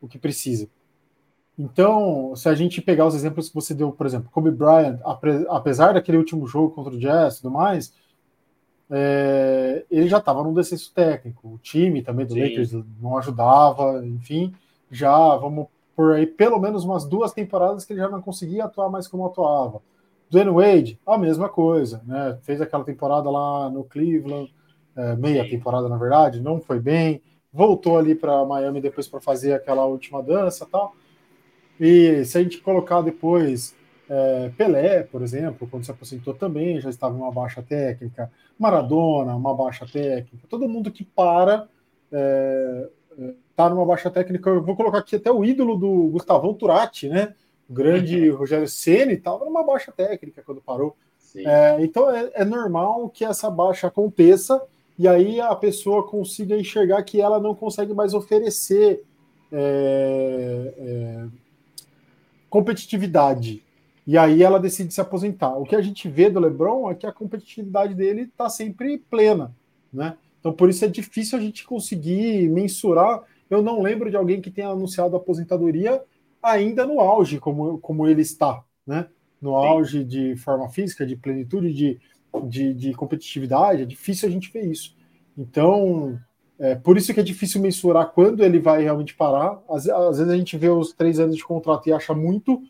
[0.00, 0.68] o que precisa.
[1.58, 4.98] Então, se a gente pegar os exemplos que você deu, por exemplo, Kobe Bryant,
[5.48, 7.94] apesar daquele último jogo contra o Jazz e tudo mais,
[8.90, 11.54] é, ele já estava num descenso técnico.
[11.54, 12.42] O time também do Sim.
[12.42, 14.54] Lakers não ajudava, enfim,
[14.90, 18.90] já vamos por aí pelo menos umas duas temporadas que ele já não conseguia atuar
[18.90, 19.80] mais como atuava.
[20.28, 22.38] Dwayne Wade, a mesma coisa, né?
[22.42, 24.52] Fez aquela temporada lá no Cleveland,
[24.96, 29.52] é, meia temporada, na verdade, não foi bem, voltou ali para Miami depois para fazer
[29.52, 30.94] aquela última dança tal.
[31.78, 33.74] E se a gente colocar depois
[34.08, 39.34] é, Pelé, por exemplo, quando se aposentou também, já estava em uma baixa técnica, Maradona,
[39.34, 41.68] uma baixa técnica, todo mundo que para
[42.12, 44.50] é, é tá numa baixa técnica.
[44.50, 47.34] Eu vou colocar aqui até o ídolo do Gustavão Turati, né?
[47.68, 50.94] O grande Rogério Ceni estava numa baixa técnica quando parou.
[51.34, 54.62] É, então é, é, normal que essa baixa aconteça
[54.98, 59.02] e aí a pessoa consiga enxergar que ela não consegue mais oferecer
[59.52, 61.26] é, é,
[62.48, 63.62] competitividade.
[64.06, 65.56] E aí ela decide se aposentar.
[65.56, 69.54] O que a gente vê do LeBron é que a competitividade dele está sempre plena,
[69.92, 70.16] né?
[70.40, 73.22] Então por isso é difícil a gente conseguir mensurar.
[73.50, 76.02] Eu não lembro de alguém que tenha anunciado aposentadoria
[76.42, 79.06] ainda no auge, como, como ele está, né?
[79.40, 82.00] no auge de forma física, de plenitude, de,
[82.40, 84.96] de, de competitividade, é difícil a gente ver isso.
[85.36, 86.18] Então,
[86.58, 89.60] é, por isso que é difícil mensurar quando ele vai realmente parar.
[89.68, 92.62] Às, às, vezes a gente vê os três anos de contrato e acha muito,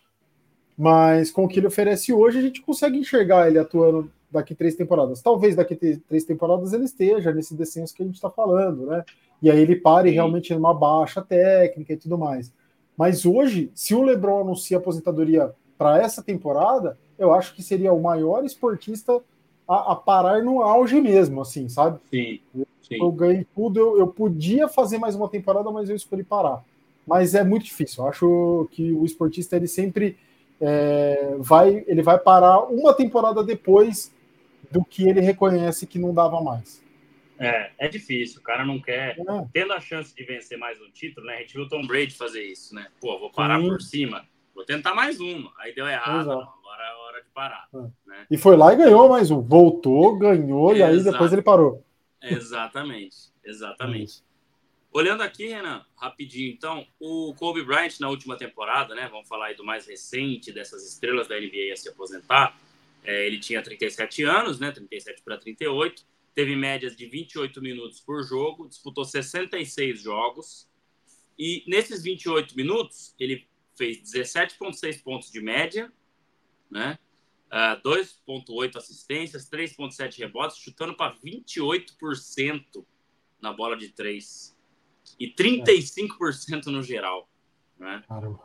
[0.77, 4.75] mas com o que ele oferece hoje, a gente consegue enxergar ele atuando daqui três
[4.75, 5.23] temporadas.
[5.23, 9.05] Talvez daqui três temporadas ele esteja nesse descenso que a gente está falando, né?
[9.41, 10.15] E aí ele pare Sim.
[10.15, 12.53] realmente numa baixa técnica e tudo mais.
[12.97, 18.03] Mas hoje, se o LeBron anuncia aposentadoria para essa temporada, eu acho que seria o
[18.03, 19.21] maior esportista
[19.69, 21.99] a, a parar no auge mesmo, assim, sabe?
[22.11, 22.41] Sim.
[22.83, 22.99] Sim.
[23.01, 26.65] Eu ganhei tudo, eu, eu podia fazer mais uma temporada, mas eu escolhi parar.
[27.05, 28.05] Mas é muito difícil.
[28.05, 30.17] Eu acho que o esportista ele sempre
[30.61, 34.15] é, vai, ele vai parar uma temporada depois
[34.71, 36.85] do que ele reconhece que não dava mais.
[37.39, 39.19] É, é difícil, o cara não quer.
[39.19, 39.47] É.
[39.53, 41.35] Tendo a chance de vencer mais um título, né?
[41.35, 42.87] A gente viu o Tom Brady fazer isso, né?
[43.01, 43.69] Pô, vou parar Sim.
[43.69, 45.53] por cima, vou tentar mais uma.
[45.59, 47.69] Aí deu errado, não, agora é hora de parar.
[47.75, 47.79] É.
[48.09, 48.27] Né?
[48.31, 49.43] E foi lá e ganhou mais um.
[49.43, 51.85] Voltou, ganhou, e aí depois ele parou.
[52.23, 54.25] Exatamente, exatamente.
[54.91, 59.07] Olhando aqui, Renan, rapidinho, então, o Kobe Bryant na última temporada, né?
[59.11, 62.59] Vamos falar aí do mais recente dessas estrelas da NBA a se aposentar.
[63.05, 64.73] É, ele tinha 37 anos, né?
[64.73, 66.03] 37 para 38.
[66.35, 70.67] Teve médias de 28 minutos por jogo, disputou 66 jogos.
[71.39, 73.47] E nesses 28 minutos, ele
[73.77, 75.93] fez 17,6 pontos de média,
[76.71, 76.99] né?
[77.47, 82.85] Uh, ah, 2,8 assistências, 3,7 rebotes, chutando para 28%
[83.41, 84.57] na bola de 3
[85.19, 87.29] e 35% no geral.
[87.79, 88.03] Né?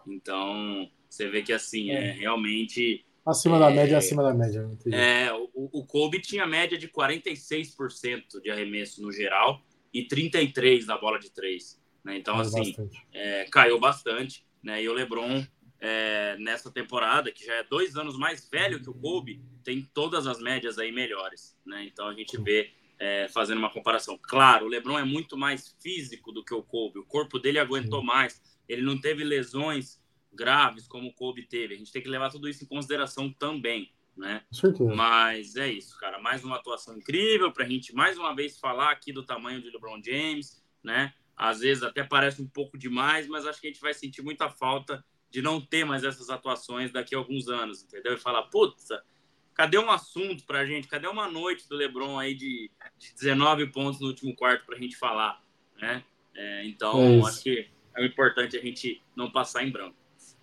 [0.07, 3.05] Então, você vê que assim, é, é realmente.
[3.25, 4.69] Acima é, da média, acima da média.
[4.91, 9.61] É, o, o Kobe tinha média de 46% de arremesso no geral
[9.93, 11.81] e 33% na bola de 3.
[12.03, 12.17] Né?
[12.17, 13.07] Então, caiu assim, bastante.
[13.13, 14.45] É, caiu bastante.
[14.63, 14.83] Né?
[14.83, 15.45] E o LeBron
[15.81, 20.27] é, nessa temporada, que já é dois anos mais velho que o Kobe, tem todas
[20.27, 21.83] as médias aí melhores, né?
[21.83, 24.17] Então a gente vê é, fazendo uma comparação.
[24.21, 28.03] Claro, o LeBron é muito mais físico do que o Kobe, o corpo dele aguentou
[28.03, 28.39] mais,
[28.69, 29.99] ele não teve lesões
[30.31, 31.73] graves como o Kobe teve.
[31.73, 34.43] A gente tem que levar tudo isso em consideração também, né?
[34.95, 36.19] Mas é isso, cara.
[36.19, 39.71] Mais uma atuação incrível para a gente mais uma vez falar aqui do tamanho de
[39.71, 41.11] LeBron James, né?
[41.35, 44.47] Às vezes até parece um pouco demais, mas acho que a gente vai sentir muita
[44.47, 48.13] falta de não ter mais essas atuações daqui a alguns anos, entendeu?
[48.13, 48.89] E falar, putz,
[49.53, 50.87] cadê um assunto pra gente?
[50.87, 54.95] Cadê uma noite do LeBron aí de, de 19 pontos no último quarto pra gente
[54.97, 55.41] falar,
[55.79, 56.03] né?
[56.35, 59.95] É, então, é acho que é importante a gente não passar em branco.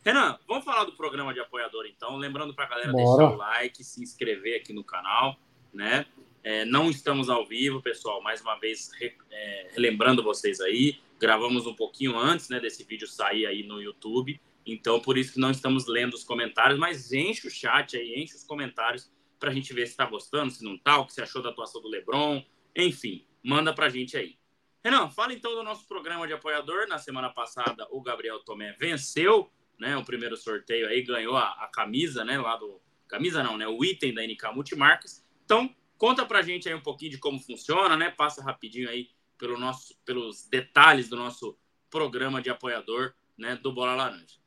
[0.04, 2.16] Renan, vamos falar do programa de apoiador, então.
[2.16, 3.04] Lembrando pra galera Bora.
[3.04, 5.36] deixar o like, se inscrever aqui no canal,
[5.72, 6.06] né?
[6.42, 8.22] É, não estamos ao vivo, pessoal.
[8.22, 13.06] Mais uma vez, re, é, relembrando vocês aí, gravamos um pouquinho antes né, desse vídeo
[13.06, 14.40] sair aí no YouTube.
[14.72, 18.36] Então, por isso que não estamos lendo os comentários, mas enche o chat aí, enche
[18.36, 21.22] os comentários para a gente ver se está gostando, se não está, o que você
[21.22, 22.44] achou da atuação do Lebron.
[22.76, 24.36] Enfim, manda para a gente aí.
[24.84, 26.86] Renan, fala então do nosso programa de apoiador.
[26.86, 31.68] Na semana passada, o Gabriel Tomé venceu né, o primeiro sorteio aí, ganhou a, a
[31.68, 32.80] camisa, né, lá do...
[33.06, 35.24] Camisa não, né, o item da NK Multimarcas.
[35.44, 38.10] Então, conta para a gente aí um pouquinho de como funciona, né?
[38.10, 43.94] Passa rapidinho aí pelo nosso, pelos detalhes do nosso programa de apoiador, né, do Bola
[43.94, 44.37] Laranja.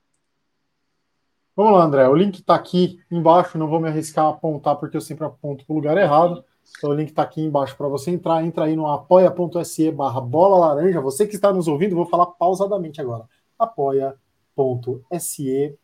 [1.64, 2.10] Vamos lá, André.
[2.10, 3.56] O link está aqui embaixo.
[3.56, 6.44] Não vou me arriscar a apontar porque eu sempre aponto para o lugar errado.
[6.76, 8.44] Então o link está aqui embaixo para você entrar.
[8.44, 11.00] Entra aí no apoia.se barra bola laranja.
[11.02, 13.26] Você que está nos ouvindo, vou falar pausadamente agora.
[13.60, 14.18] apoia.se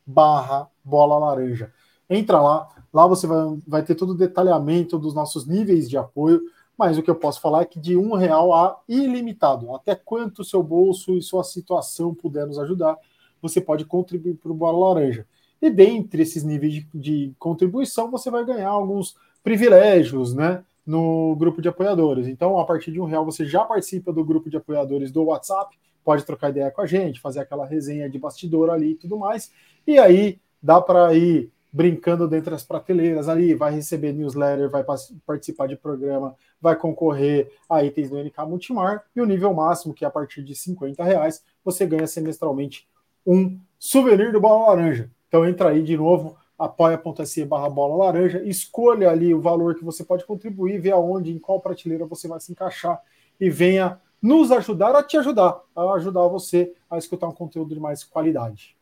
[0.04, 1.72] barra bola laranja.
[2.10, 2.68] Entra lá.
[2.92, 6.42] Lá você vai, vai ter todo o detalhamento dos nossos níveis de apoio.
[6.76, 10.44] Mas o que eu posso falar é que de um real a ilimitado, até quanto
[10.44, 12.98] seu bolso e sua situação puder nos ajudar,
[13.40, 15.28] você pode contribuir para o Bola Laranja.
[15.62, 20.64] E dentre esses níveis de, de contribuição, você vai ganhar alguns privilégios, né?
[20.86, 22.28] No grupo de apoiadores.
[22.28, 25.78] Então, a partir de um real, você já participa do grupo de apoiadores do WhatsApp,
[26.04, 29.52] pode trocar ideia com a gente, fazer aquela resenha de bastidor ali e tudo mais.
[29.86, 34.84] E aí dá para ir brincando dentro das prateleiras ali, vai receber newsletter, vai
[35.26, 40.04] participar de programa, vai concorrer a itens do NK Multimar, e o nível máximo, que
[40.04, 42.88] é a partir de 50 reais, você ganha semestralmente
[43.26, 45.12] um souvenir do Bola Laranja.
[45.28, 50.04] Então entra aí de novo, apoia.se barra bola laranja, escolha ali o valor que você
[50.04, 53.02] pode contribuir, vê aonde, em qual prateleira você vai se encaixar
[53.40, 57.80] e venha nos ajudar a te ajudar, a ajudar você a escutar um conteúdo de
[57.80, 58.76] mais qualidade.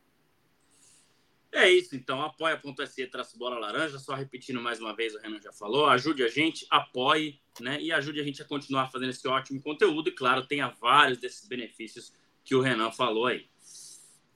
[1.52, 5.52] É isso, então, apoia.se traço bola laranja, só repetindo mais uma vez, o Renan já
[5.52, 9.62] falou, ajude a gente, apoie, né, e ajude a gente a continuar fazendo esse ótimo
[9.62, 12.12] conteúdo, e claro, tenha vários desses benefícios
[12.44, 13.46] que o Renan falou aí.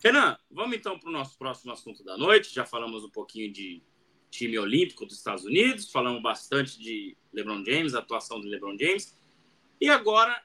[0.03, 2.55] Renan, vamos então para o nosso próximo assunto da noite.
[2.55, 3.83] Já falamos um pouquinho de
[4.31, 9.15] time olímpico dos Estados Unidos, falamos bastante de LeBron James, atuação de LeBron James.
[9.79, 10.43] E agora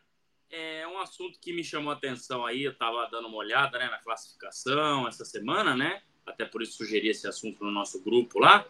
[0.49, 3.85] é um assunto que me chamou a atenção aí, eu estava dando uma olhada né,
[3.85, 6.03] na classificação essa semana, né?
[6.25, 8.67] Até por isso sugeri esse assunto no nosso grupo lá,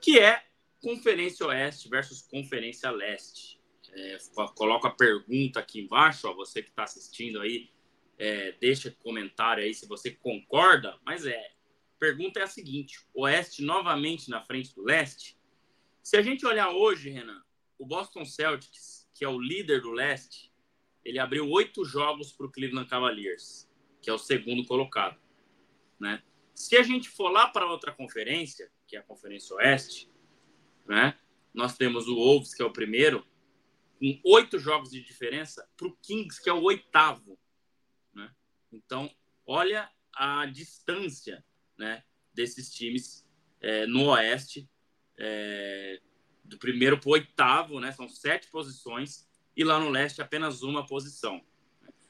[0.00, 0.44] que é
[0.82, 3.60] Conferência Oeste versus Conferência Leste.
[3.92, 4.18] É,
[4.56, 7.70] coloco a pergunta aqui embaixo, ó, você que está assistindo aí,
[8.20, 11.52] é, deixa comentário aí se você concorda, mas é,
[11.98, 15.38] pergunta é a seguinte, Oeste novamente na frente do Leste?
[16.02, 17.42] Se a gente olhar hoje, Renan,
[17.78, 20.52] o Boston Celtics, que é o líder do Leste,
[21.02, 23.66] ele abriu oito jogos para o Cleveland Cavaliers,
[24.02, 25.18] que é o segundo colocado,
[25.98, 26.22] né?
[26.54, 30.10] Se a gente for lá para outra conferência, que é a Conferência Oeste,
[30.86, 31.18] né?
[31.54, 33.26] Nós temos o Wolves, que é o primeiro,
[33.98, 37.39] com oito jogos de diferença para o Kings, que é o oitavo.
[38.72, 39.10] Então,
[39.46, 41.44] olha a distância
[41.78, 42.02] né,
[42.32, 43.26] desses times
[43.60, 44.68] é, no Oeste,
[45.18, 46.00] é,
[46.44, 50.86] do primeiro para o oitavo, né, são sete posições, e lá no Leste apenas uma
[50.86, 51.44] posição.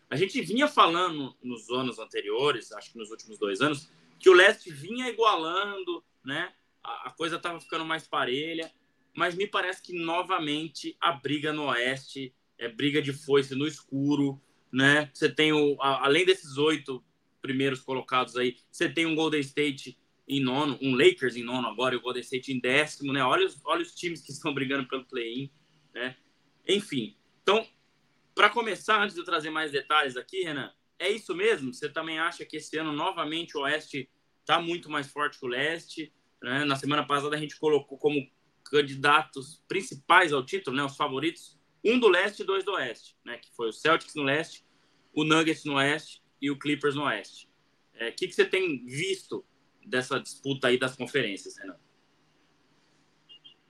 [0.09, 4.35] A gente vinha falando nos anos anteriores, acho que nos últimos dois anos, que o
[4.35, 6.53] Leste vinha igualando, né?
[6.83, 8.71] A, a coisa estava ficando mais parelha
[9.15, 14.41] mas me parece que novamente a briga no Oeste é briga de foice no escuro,
[14.73, 15.11] né?
[15.13, 17.05] Você tem o, além desses oito
[17.41, 21.95] primeiros colocados aí, você tem um Golden State em nono, um Lakers em nono agora
[21.95, 23.25] e o Golden State em décimo, né?
[23.25, 25.51] Olha os, olha os times que estão brigando pelo play-in,
[25.95, 26.17] né?
[26.69, 27.67] Enfim, então,
[28.35, 31.73] para começar, antes de eu trazer mais detalhes aqui, Renan, é isso mesmo?
[31.73, 34.09] Você também acha que esse ano novamente o Oeste
[34.41, 36.13] está muito mais forte que o Leste?
[36.43, 36.65] Né?
[36.65, 38.31] Na semana passada a gente colocou como
[38.65, 43.39] candidatos principais ao título, né, os favoritos, um do leste e dois do oeste, né,
[43.39, 44.65] que foi o Celtics no leste,
[45.15, 47.49] o Nuggets no oeste e o Clippers no oeste.
[47.95, 49.45] O é, que, que você tem visto
[49.87, 51.77] dessa disputa aí das conferências, Renan?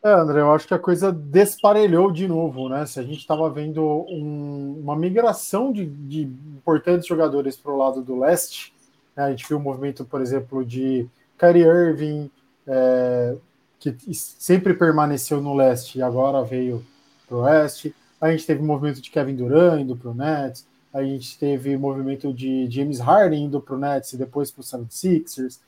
[0.03, 2.87] É, André, eu acho que a coisa desparelhou de novo, né?
[2.87, 8.03] Se a gente estava vendo um, uma migração de, de importantes jogadores para o lado
[8.03, 8.73] do leste,
[9.15, 9.25] né?
[9.25, 11.07] a gente viu o movimento, por exemplo, de
[11.39, 12.31] Kyrie Irving,
[12.67, 13.37] é,
[13.79, 16.85] que sempre permaneceu no leste e agora veio
[17.27, 17.95] para o oeste.
[18.21, 20.67] A gente teve movimento de Kevin Durant indo para o Nets.
[20.93, 24.65] A gente teve movimento de James Harden indo para o Nets e depois para o
[24.65, 25.59] 76ers.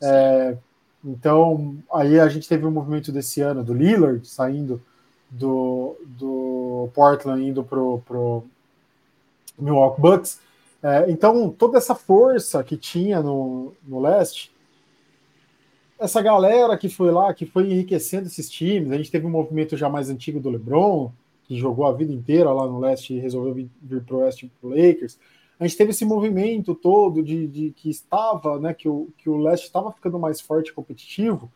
[0.00, 0.56] É,
[1.04, 4.80] então, aí a gente teve o movimento desse ano do Lillard saindo
[5.30, 8.44] do, do Portland indo para o
[9.58, 10.40] Milwaukee Bucks.
[10.82, 14.52] É, então, toda essa força que tinha no, no leste
[15.98, 19.76] essa galera que foi lá, que foi enriquecendo esses times, a gente teve um movimento
[19.76, 21.10] já mais antigo do LeBron,
[21.48, 24.52] que jogou a vida inteira lá no leste e resolveu vir, vir para o oeste
[24.60, 25.18] para Lakers.
[25.58, 29.38] A gente teve esse movimento todo de, de, que estava, né, que o, que o
[29.38, 31.50] leste estava ficando mais forte e competitivo.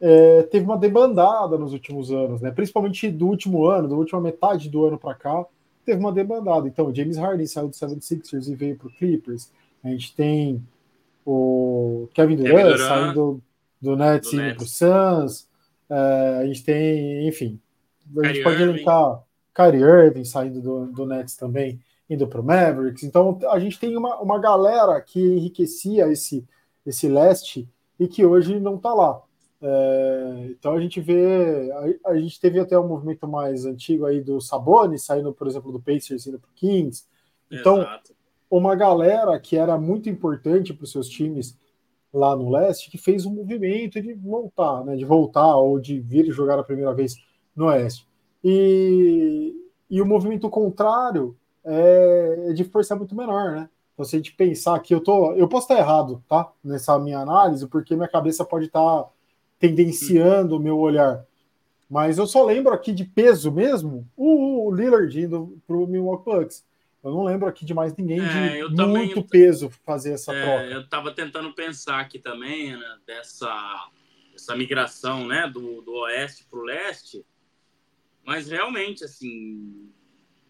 [0.00, 2.50] É, teve uma debandada nos últimos anos, né?
[2.50, 5.46] Principalmente do último ano, da última metade do ano para cá,
[5.84, 6.66] teve uma debandada.
[6.66, 9.52] Então, o James Harden saiu do 76ers e veio para o Clippers.
[9.84, 10.60] A gente tem
[11.24, 12.88] o Kevin Durant, Kevin Durant.
[12.88, 13.42] saindo
[13.80, 15.46] do Nets do indo para o Suns.
[15.88, 17.60] É, a gente tem, enfim,
[18.18, 19.22] a gente pode elencar
[19.54, 23.02] Kyrie Irving saindo do, do Nets também, indo para o Mavericks.
[23.02, 26.46] Então a gente tem uma, uma galera que enriquecia esse,
[26.84, 29.22] esse leste e que hoje não está lá.
[29.64, 31.70] É, então a gente vê,
[32.04, 35.70] a, a, gente teve até um movimento mais antigo aí do Sabonis saindo, por exemplo,
[35.70, 37.04] do Pacers indo para o Kings.
[37.50, 38.12] Então, Exato.
[38.50, 41.56] uma galera que era muito importante para os seus times
[42.12, 46.30] lá no leste que fez um movimento de voltar, né, de voltar ou de vir
[46.32, 47.16] jogar a primeira vez
[47.54, 48.06] no oeste.
[48.44, 49.54] E,
[49.90, 53.68] e o movimento contrário é, é de força muito menor, né?
[53.92, 56.50] Então, se a gente pensar que eu tô, eu posso estar errado, tá?
[56.64, 59.04] Nessa minha análise, porque minha cabeça pode estar
[59.58, 61.24] tendenciando o meu olhar.
[61.88, 66.24] Mas eu só lembro aqui de peso mesmo, o, o Lillard indo para o Milwaukee
[66.24, 66.64] Bucks.
[67.04, 70.42] Eu não lembro aqui de mais ninguém é, de muito também, peso fazer essa é,
[70.42, 70.64] troca.
[70.64, 73.90] Eu estava tentando pensar aqui também né, dessa,
[74.32, 77.26] dessa migração né, do, do oeste para o leste,
[78.24, 79.90] mas realmente, assim,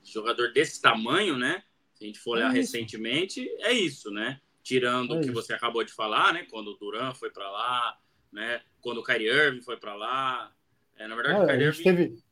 [0.02, 1.62] jogador desse tamanho, né?
[1.94, 4.40] Se a gente for olhar é recentemente, é isso, né?
[4.62, 5.34] Tirando é o que isso.
[5.34, 6.46] você acabou de falar, né?
[6.50, 7.98] Quando o Duran foi para lá,
[8.32, 8.60] né?
[8.80, 10.52] Quando o Kyrie Irving foi para lá.
[10.96, 11.82] É, na verdade, o Kyrie Irving...
[11.82, 12.22] Teve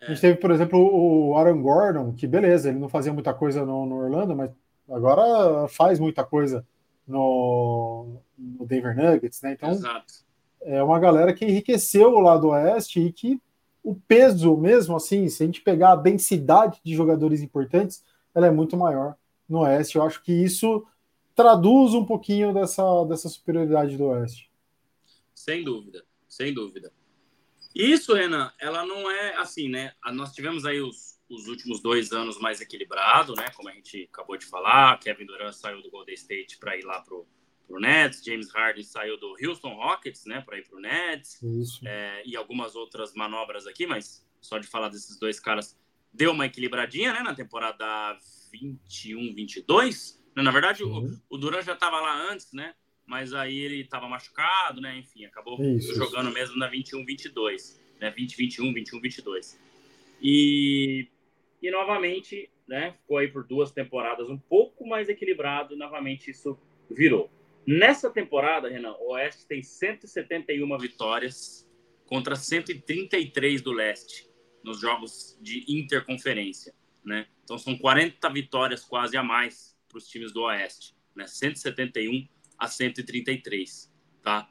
[0.00, 3.66] a gente teve, por exemplo, o Aaron Gordon, que beleza, ele não fazia muita coisa
[3.66, 4.50] no, no Orlando, mas
[4.88, 6.66] agora faz muita coisa
[7.06, 9.52] no, no Denver Nuggets, né?
[9.52, 10.14] Então, Exato.
[10.62, 13.38] é uma galera que enriqueceu o lado oeste e que
[13.82, 18.04] o peso mesmo, assim, se a gente pegar a densidade de jogadores importantes,
[18.34, 19.16] ela é muito maior
[19.48, 19.96] no oeste.
[19.96, 20.86] Eu acho que isso
[21.34, 24.50] traduz um pouquinho dessa, dessa superioridade do oeste.
[25.34, 26.04] Sem dúvida.
[26.28, 26.92] sem dúvida.
[27.74, 29.92] Isso, Renan, ela não é assim, né?
[30.12, 33.48] Nós tivemos aí os, os últimos dois anos mais equilibrado, né?
[33.54, 37.00] Como a gente acabou de falar, Kevin Durant saiu do Golden State para ir lá
[37.00, 37.26] pro,
[37.70, 40.40] pro Nets, James Harden saiu do Houston Rockets, né?
[40.40, 41.40] Para ir pro Nets,
[41.86, 45.78] é, e algumas outras manobras aqui, mas só de falar desses dois caras
[46.12, 47.20] deu uma equilibradinha, né?
[47.20, 48.18] Na temporada
[48.50, 50.20] 21, 22.
[50.34, 52.74] Na verdade, o, o Durant já estava lá antes, né?
[53.10, 54.96] mas aí ele estava machucado, né?
[54.96, 56.34] Enfim, acabou isso, jogando isso.
[56.34, 58.08] mesmo na 21, 22, né?
[58.08, 59.60] 20, 21, 21, 22.
[60.22, 61.08] E,
[61.60, 62.92] e novamente, né?
[62.92, 66.56] Ficou aí por duas temporadas um pouco mais equilibrado, e novamente isso
[66.88, 67.28] virou.
[67.72, 71.70] Nessa temporada, Renan, o Oeste tem 171 vitórias
[72.04, 74.28] contra 133 do Leste
[74.64, 77.28] nos jogos de interconferência, né?
[77.44, 81.28] Então são 40 vitórias quase a mais para os times do Oeste, né?
[81.28, 82.26] 171
[82.58, 84.50] a 133, tá?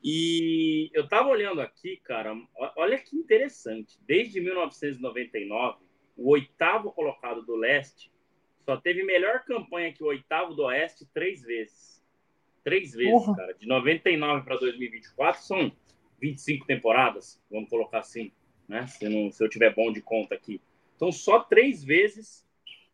[0.00, 2.32] E eu tava olhando aqui, cara,
[2.76, 3.98] olha que interessante.
[4.02, 5.78] Desde 1999,
[6.16, 8.08] o oitavo colocado do leste
[8.64, 11.95] só teve melhor campanha que o oitavo do oeste três vezes.
[12.66, 13.36] Três vezes, Porra.
[13.36, 13.54] cara.
[13.54, 15.70] De 99 para 2024 são
[16.20, 18.32] 25 temporadas, vamos colocar assim,
[18.68, 18.88] né?
[18.88, 20.60] Se, não, se eu tiver bom de conta aqui.
[20.96, 22.44] Então, só três vezes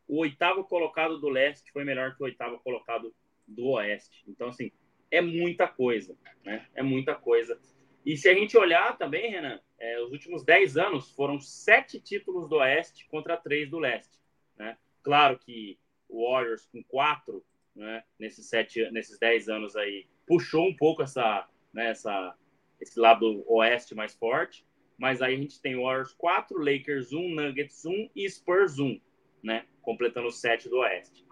[0.06, 3.14] o oitavo colocado do leste foi melhor que o oitavo colocado
[3.48, 4.22] do Oeste.
[4.28, 4.70] Então, assim,
[5.10, 6.66] é muita coisa, né?
[6.74, 7.58] É muita coisa.
[8.04, 12.46] E se a gente olhar também, Renan, é, os últimos 10 anos foram sete títulos
[12.46, 14.20] do Oeste contra três do Leste,
[14.58, 14.76] né?
[15.02, 15.78] Claro que
[16.10, 17.42] o Warriors com quatro,
[17.74, 22.34] né, nesses, sete, nesses 10 anos aí, puxou um pouco essa, né, essa,
[22.80, 24.64] esse lado Oeste mais forte,
[24.98, 29.00] mas aí a gente tem Warriors 4, Lakers 1, Nuggets 1 e Spurs 1,
[29.42, 29.66] né?
[29.80, 31.24] Completando o 7 do Oeste.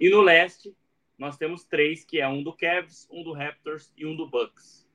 [0.00, 0.74] E no Leste,
[1.16, 4.88] nós temos três, que é um do Cavs, um do Raptors e um do Bucks.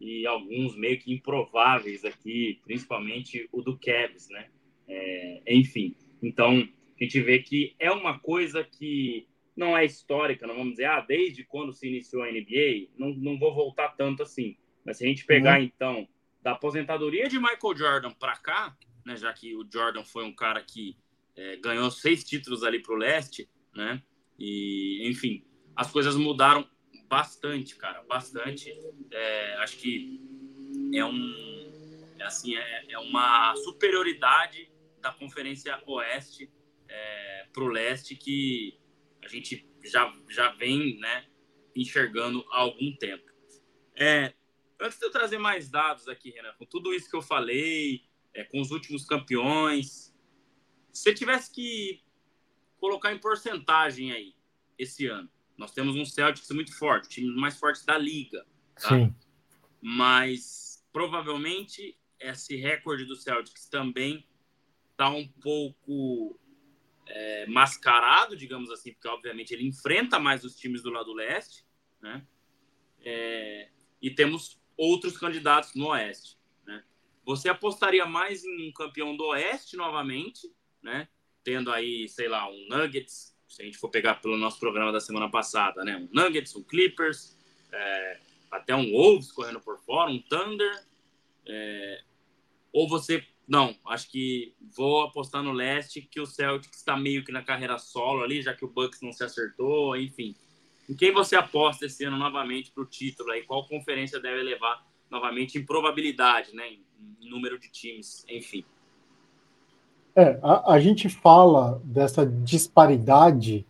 [0.00, 4.48] E alguns meio que improváveis aqui, principalmente o do Cavs, né?
[4.88, 6.66] É, enfim, então
[6.98, 11.00] a gente vê que é uma coisa que não é histórica, não vamos dizer, ah,
[11.00, 14.56] desde quando se iniciou a NBA, não, não vou voltar tanto assim.
[14.84, 15.64] Mas se a gente pegar, uhum.
[15.64, 16.08] então,
[16.42, 20.62] da aposentadoria de Michael Jordan para cá, né, já que o Jordan foi um cara
[20.62, 20.96] que
[21.36, 24.02] é, ganhou seis títulos ali para o leste, né?
[24.38, 25.44] E, enfim,
[25.74, 26.68] as coisas mudaram
[27.08, 28.72] bastante, cara, bastante.
[29.10, 30.20] É, acho que
[30.92, 36.50] é um, é assim, é, é uma superioridade da Conferência Oeste
[36.88, 38.78] é, para o leste que
[39.24, 41.26] a gente já, já vem, né,
[41.74, 43.24] enxergando há algum tempo.
[43.96, 44.34] É,
[44.80, 48.44] antes de eu trazer mais dados aqui, Renan, com tudo isso que eu falei, é,
[48.44, 50.14] com os últimos campeões,
[50.92, 52.02] se você tivesse que
[52.78, 54.34] colocar em porcentagem aí
[54.78, 55.30] esse ano.
[55.56, 58.44] Nós temos um Celtics muito forte, o time mais forte da liga.
[58.74, 58.88] Tá?
[58.88, 59.14] Sim.
[59.80, 64.28] Mas provavelmente esse recorde do Celtics também
[64.90, 66.38] está um pouco
[67.06, 71.64] é, mascarado, digamos assim, porque obviamente ele enfrenta mais os times do lado leste,
[72.00, 72.26] né?
[73.04, 73.68] É,
[74.00, 76.38] e temos outros candidatos no oeste.
[76.66, 76.82] Né?
[77.24, 80.50] Você apostaria mais em um campeão do oeste novamente,
[80.82, 81.08] né?
[81.44, 84.98] tendo aí, sei lá, um Nuggets, se a gente for pegar pelo nosso programa da
[84.98, 85.96] semana passada, né?
[85.96, 87.36] Um Nuggets, um Clippers,
[87.70, 90.84] é, até um Wolves correndo por fora, um Thunder.
[91.46, 92.02] É,
[92.72, 93.24] ou você.
[93.46, 97.78] Não, acho que vou apostar no leste, que o Celtics está meio que na carreira
[97.78, 100.34] solo ali, já que o Bucks não se acertou, enfim.
[100.88, 103.42] Em quem você aposta esse ano novamente para o título aí?
[103.42, 106.68] Qual conferência deve levar novamente em probabilidade, né?
[106.68, 106.84] Em,
[107.28, 108.64] número de times, enfim.
[110.14, 113.66] É, a, a gente fala dessa disparidade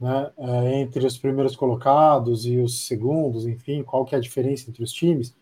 [0.00, 4.68] né, é, entre os primeiros colocados e os segundos, enfim, qual que é a diferença
[4.68, 5.34] entre os times.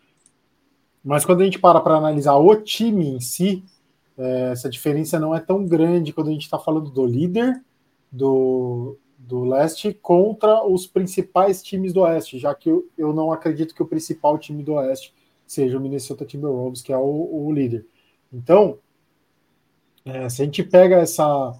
[1.03, 3.63] Mas quando a gente para para analisar o time em si,
[4.17, 7.61] é, essa diferença não é tão grande quando a gente está falando do líder
[8.11, 13.73] do, do leste contra os principais times do oeste, já que eu, eu não acredito
[13.73, 15.13] que o principal time do oeste
[15.45, 17.85] seja o Minnesota Timberwolves, que é o, o líder.
[18.31, 18.79] Então,
[20.05, 21.53] é, se a gente pega essa,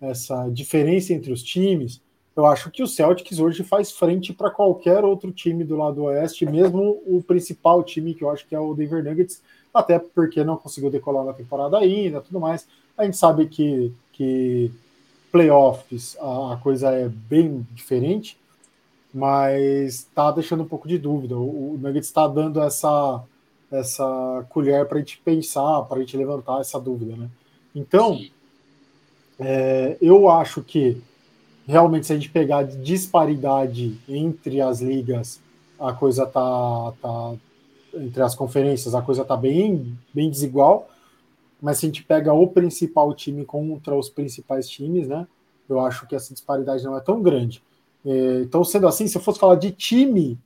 [0.00, 2.02] essa diferença entre os times,
[2.38, 6.46] eu acho que o Celtics hoje faz frente para qualquer outro time do lado oeste,
[6.46, 9.42] mesmo o principal time, que eu acho que é o Denver Nuggets,
[9.74, 12.64] até porque não conseguiu decolar na temporada ainda, tudo mais.
[12.96, 14.70] A gente sabe que, que
[15.32, 18.38] playoffs a, a coisa é bem diferente,
[19.12, 21.36] mas está deixando um pouco de dúvida.
[21.36, 23.20] O, o Nuggets está dando essa,
[23.68, 27.28] essa colher para a gente pensar, para a gente levantar essa dúvida, né?
[27.74, 28.24] Então,
[29.40, 31.02] é, eu acho que
[31.68, 35.38] realmente se a gente pegar disparidade entre as ligas,
[35.78, 37.34] a coisa tá, tá
[37.94, 40.88] entre as conferências a coisa está bem, bem desigual,
[41.60, 45.26] mas se a gente pega o principal time contra os principais times, né?
[45.68, 47.62] Eu acho que essa disparidade não é tão grande.
[48.06, 50.38] É, então, sendo assim, se eu fosse falar de time,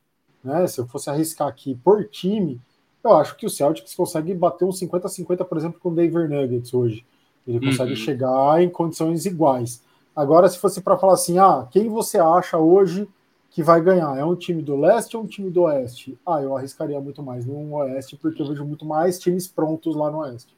[0.43, 0.66] né?
[0.66, 2.61] Se eu fosse arriscar aqui por time,
[3.05, 6.75] eu acho que o Celtics consegue bater um 50-50, por exemplo, com o Denver Nuggets
[6.75, 7.05] hoje.
[7.47, 7.97] Ele consegue uhum.
[7.97, 9.83] chegar em condições iguais.
[10.15, 13.09] Agora, se fosse para falar assim, ah, quem você acha hoje
[13.51, 14.17] que vai ganhar?
[14.19, 16.19] É um time do leste ou um time do oeste?
[16.27, 20.11] Ah, eu arriscaria muito mais no oeste, porque eu vejo muito mais times prontos lá
[20.11, 20.55] no oeste.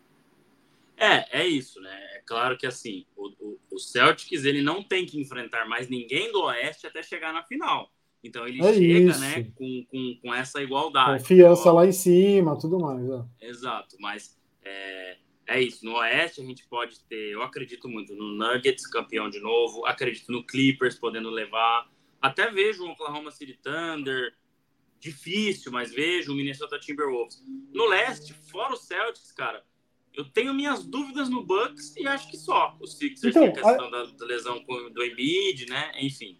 [0.96, 1.94] É, é isso, né?
[2.14, 6.30] É claro que assim, o, o, o Celtics ele não tem que enfrentar mais ninguém
[6.32, 7.90] do oeste até chegar na final.
[8.22, 9.20] Então ele é chega, isso.
[9.20, 11.18] né, com, com, com, essa igualdade.
[11.18, 13.06] Confiança lá em cima, tudo mais.
[13.10, 13.48] É.
[13.48, 15.84] Exato, mas é, é isso.
[15.84, 20.30] No Oeste a gente pode ter, eu acredito muito no Nuggets campeão de novo, acredito
[20.30, 21.88] no Clippers podendo levar,
[22.20, 24.34] até vejo o Oklahoma City Thunder
[24.98, 27.42] difícil, mas vejo o Minnesota Timberwolves.
[27.72, 29.62] No Leste, fora o Celtics, cara,
[30.14, 32.74] eu tenho minhas dúvidas no Bucks e acho que só.
[32.80, 33.90] Os Sixers então, a questão a...
[33.90, 35.92] da, da lesão do Embiid, né?
[36.00, 36.38] Enfim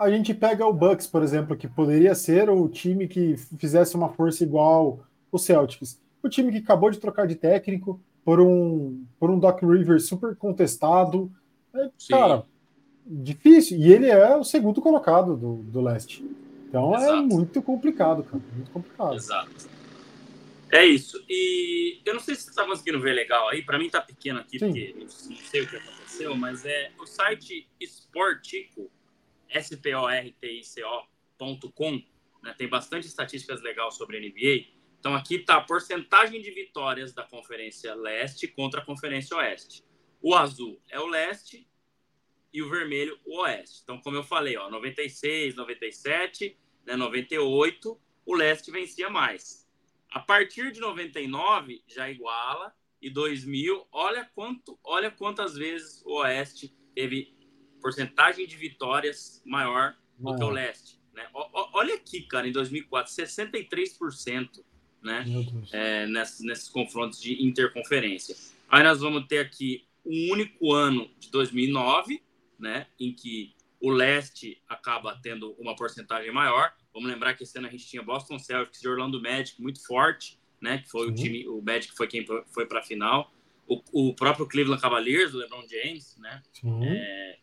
[0.00, 4.08] a gente pega o Bucks, por exemplo, que poderia ser o time que fizesse uma
[4.08, 6.00] força igual o Celtics.
[6.22, 10.36] O time que acabou de trocar de técnico por um, por um Doc Rivers super
[10.36, 11.32] contestado.
[11.74, 12.46] É, cara,
[13.04, 13.76] difícil.
[13.76, 16.24] E ele é o segundo colocado do, do leste.
[16.68, 17.12] Então é Exato.
[17.12, 18.40] é muito complicado, cara.
[18.54, 19.16] Muito complicado.
[19.16, 19.50] Exato.
[20.70, 21.20] É isso.
[21.28, 23.62] E eu não sei se você está conseguindo ver legal aí.
[23.62, 24.66] Para mim está pequeno aqui, Sim.
[24.66, 28.88] porque não sei o que aconteceu, mas é o site Sportico
[29.52, 32.02] sportico.com,
[32.44, 34.66] né, tem bastante estatísticas legais sobre a NBA.
[35.00, 39.82] Então aqui está a porcentagem de vitórias da Conferência Leste contra a Conferência Oeste.
[40.20, 41.66] O azul é o leste
[42.52, 43.80] e o vermelho o oeste.
[43.82, 49.66] Então, como eu falei, ó, 96, 97, né, 98, o leste vencia mais.
[50.10, 56.76] A partir de 99 já iguala e 2000, olha quanto, olha quantas vezes o oeste
[56.94, 57.34] teve
[57.80, 61.00] porcentagem de vitórias maior do que o leste.
[61.14, 61.26] Né?
[61.32, 64.62] O, olha aqui, cara, em 2004, 63%
[65.02, 65.24] né?
[65.72, 68.36] É, nesses, nesses confrontos de interconferência.
[68.68, 72.22] Aí nós vamos ter aqui um único ano de 2009,
[72.58, 76.72] né, em que o leste acaba tendo uma porcentagem maior.
[76.92, 80.38] Vamos lembrar que esse ano a gente tinha Boston Celtics e Orlando Magic muito forte,
[80.60, 81.12] né, que foi Sim.
[81.12, 83.32] o time, o Magic foi quem foi para a final.
[83.66, 86.42] O, o, próprio Cleveland Cavaliers, o LeBron James, né,
[86.82, 87.38] é,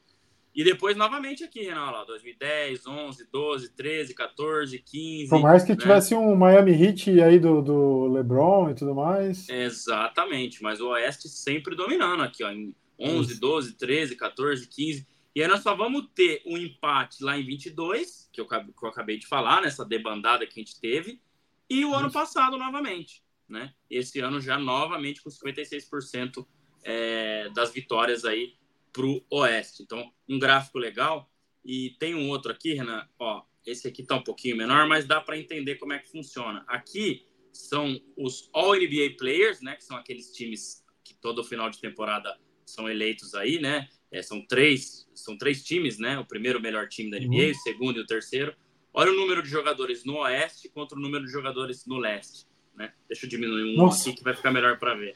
[0.58, 5.30] e depois, novamente, aqui, Renan, lá, 2010, 11, 12, 13, 14, 15.
[5.30, 5.78] Por mais que né?
[5.78, 9.48] tivesse um Miami Heat aí do, do LeBron e tudo mais.
[9.48, 13.40] Exatamente, mas o Oeste sempre dominando aqui, ó, em 11, Isso.
[13.40, 15.08] 12, 13, 14, 15.
[15.36, 18.90] E aí nós só vamos ter um empate lá em 22, que eu, que eu
[18.90, 21.22] acabei de falar, nessa debandada que a gente teve,
[21.70, 21.98] e o Isso.
[21.98, 23.76] ano passado novamente, né?
[23.88, 26.48] Esse ano já novamente com 56%
[26.84, 28.56] é, das vitórias aí
[28.98, 29.84] para o oeste.
[29.84, 31.32] Então, um gráfico legal.
[31.64, 33.08] E tem um outro aqui, Renan.
[33.20, 36.66] Ó, esse aqui está um pouquinho menor, mas dá para entender como é que funciona.
[36.68, 39.76] Aqui são os All NBA Players, né?
[39.76, 42.36] Que são aqueles times que todo final de temporada
[42.66, 43.88] são eleitos aí, né?
[44.12, 46.18] É, são três, são três times, né?
[46.18, 47.52] O primeiro melhor time da NBA, uhum.
[47.52, 48.56] o segundo e o terceiro.
[48.94, 52.94] Olha o número de jogadores no Oeste contra o número de jogadores no Leste, né?
[53.08, 54.10] Deixa eu diminuir um Nossa.
[54.10, 55.16] aqui que vai ficar melhor para ver.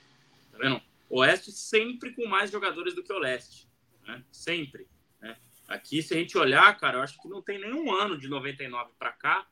[0.51, 0.79] Tá vendo?
[1.09, 3.70] O Oeste sempre com mais jogadores do que o Leste
[4.11, 4.23] né?
[4.31, 4.87] Sempre.
[5.21, 5.37] Né?
[5.67, 8.91] Aqui, se a gente olhar, cara, eu acho que não tem nenhum ano de 99
[8.99, 9.47] para cá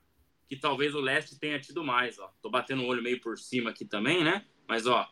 [0.47, 2.33] que talvez o leste tenha tido mais, ó.
[2.41, 4.45] Tô batendo o olho meio por cima aqui também, né?
[4.67, 5.07] Mas, ó,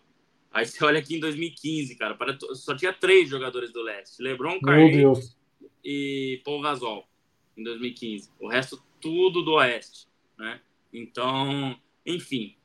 [0.51, 2.17] aí você olha aqui em 2015, cara,
[2.55, 4.21] só tinha três jogadores do leste.
[4.21, 5.37] LeBron, Carlos
[5.83, 7.07] e Paul Gasol
[7.55, 8.31] em 2015.
[8.39, 10.59] O resto tudo do oeste, né?
[10.91, 12.57] Então, enfim,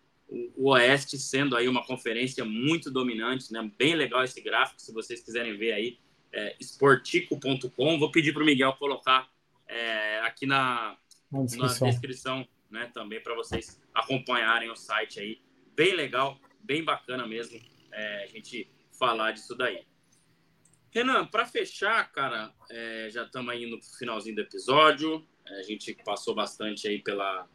[0.56, 3.70] o, Oeste sendo aí uma conferência muito dominante, né?
[3.76, 5.98] Bem legal esse gráfico, se vocês quiserem ver aí,
[6.32, 7.98] é, esportico.com.
[7.98, 9.28] Vou pedir para o Miguel colocar
[9.66, 10.96] é, aqui na,
[11.30, 15.40] na descrição, na descrição né, também para vocês acompanharem o site aí.
[15.76, 17.60] Bem legal, bem bacana mesmo
[17.92, 18.68] é, a gente
[18.98, 19.84] falar disso daí.
[20.90, 25.26] Renan, para fechar, cara, é, já estamos aí no finalzinho do episódio.
[25.46, 27.48] É, a gente passou bastante aí pela,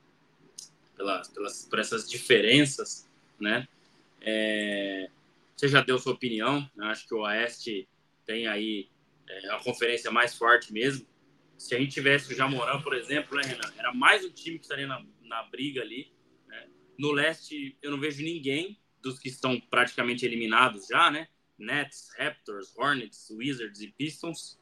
[0.95, 3.07] pela, pelas, por essas diferenças,
[3.39, 3.67] né?
[4.21, 5.09] É,
[5.55, 6.87] você já deu sua opinião, né?
[6.87, 7.87] acho que o Oeste
[8.27, 8.89] tem aí
[9.27, 11.07] é, a conferência mais forte mesmo.
[11.57, 13.73] Se a gente tivesse o Jamoran, por exemplo, né, Renan?
[13.77, 16.13] Era mais um time que estaria na, na briga ali.
[16.47, 16.69] Né?
[16.99, 21.27] No leste, eu não vejo ninguém dos que estão praticamente eliminados já, né?
[21.57, 24.59] Nets, Raptors, Hornets, Wizards e Pistons.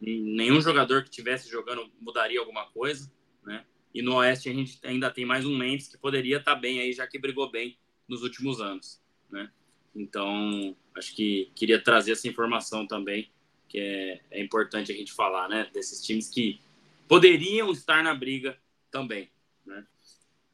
[0.00, 3.10] Nenhum jogador que tivesse jogando mudaria alguma coisa,
[3.44, 3.64] né?
[3.92, 6.80] E no Oeste a gente ainda tem mais um Memphis que poderia estar tá bem
[6.80, 9.50] aí, já que brigou bem nos últimos anos, né?
[9.96, 13.30] Então, acho que queria trazer essa informação também,
[13.68, 15.68] que é, é importante a gente falar, né?
[15.72, 16.60] Desses times que
[17.08, 18.58] poderiam estar na briga
[18.90, 19.30] também,
[19.64, 19.86] né?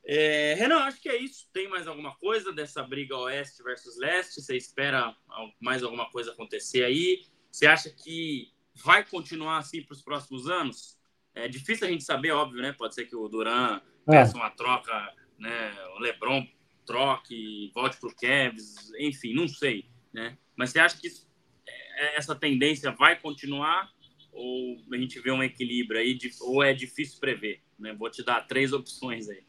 [0.05, 1.49] É, Renan, acho que é isso.
[1.53, 4.41] Tem mais alguma coisa dessa briga oeste versus leste?
[4.41, 5.17] Você espera
[5.61, 7.25] mais alguma coisa acontecer aí?
[7.51, 10.99] Você acha que vai continuar assim para os próximos anos?
[11.35, 12.73] É difícil a gente saber, óbvio, né?
[12.73, 14.11] Pode ser que o Duran é.
[14.11, 15.73] peça uma troca, né?
[15.97, 16.47] O LeBron
[16.87, 20.37] troque, volte para o Cavs, enfim, não sei, né?
[20.57, 21.09] Mas você acha que
[21.67, 23.91] é, essa tendência vai continuar
[24.33, 27.61] ou a gente vê um equilíbrio aí, ou é difícil prever?
[27.79, 27.95] Né?
[27.99, 29.43] Vou te dar três opções aí.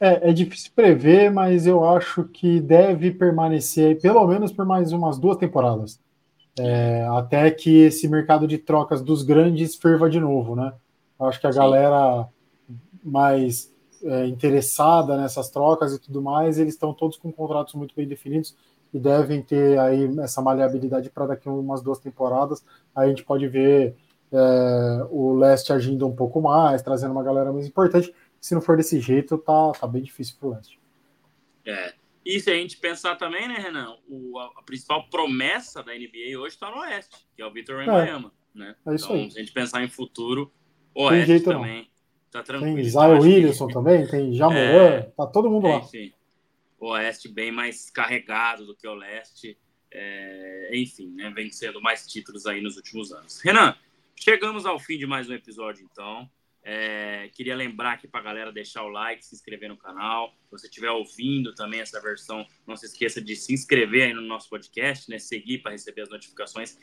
[0.00, 5.18] É, é difícil prever, mas eu acho que deve permanecer pelo menos por mais umas
[5.18, 6.00] duas temporadas.
[6.56, 10.72] É, até que esse mercado de trocas dos grandes ferva de novo, né?
[11.18, 11.58] Eu acho que a Sim.
[11.58, 12.28] galera
[13.02, 18.06] mais é, interessada nessas trocas e tudo mais, eles estão todos com contratos muito bem
[18.06, 18.56] definidos
[18.92, 22.64] e devem ter aí essa maleabilidade para daqui umas duas temporadas.
[22.94, 23.94] Aí a gente pode ver
[24.32, 28.14] é, o leste agindo um pouco mais, trazendo uma galera mais importante.
[28.40, 30.78] Se não for desse jeito, tá, tá bem difícil para o leste.
[31.66, 31.94] É.
[32.24, 36.54] E se a gente pensar também, né, Renan, o, a, principal promessa da NBA hoje
[36.54, 38.76] está no Oeste, que é o Vitor Wembanyama, é, né?
[38.86, 39.30] É isso então, aí.
[39.30, 40.52] se a gente pensar em futuro,
[40.94, 41.97] o Oeste também não.
[42.30, 42.76] Tá tranquilo.
[42.76, 43.72] Tem Zion Williamson que...
[43.72, 45.78] também, tem Jamoran, é, tá todo mundo lá.
[45.78, 46.12] Enfim,
[46.78, 49.58] o Oeste bem mais carregado do que o Leste,
[49.90, 53.40] é, enfim, né, vencendo mais títulos aí nos últimos anos.
[53.40, 53.74] Renan,
[54.16, 56.28] chegamos ao fim de mais um episódio, então.
[56.70, 60.34] É, queria lembrar aqui para a galera deixar o like, se inscrever no canal.
[60.44, 64.20] Se você estiver ouvindo também essa versão, não se esqueça de se inscrever aí no
[64.20, 65.18] nosso podcast, né?
[65.18, 66.76] Seguir para receber as notificações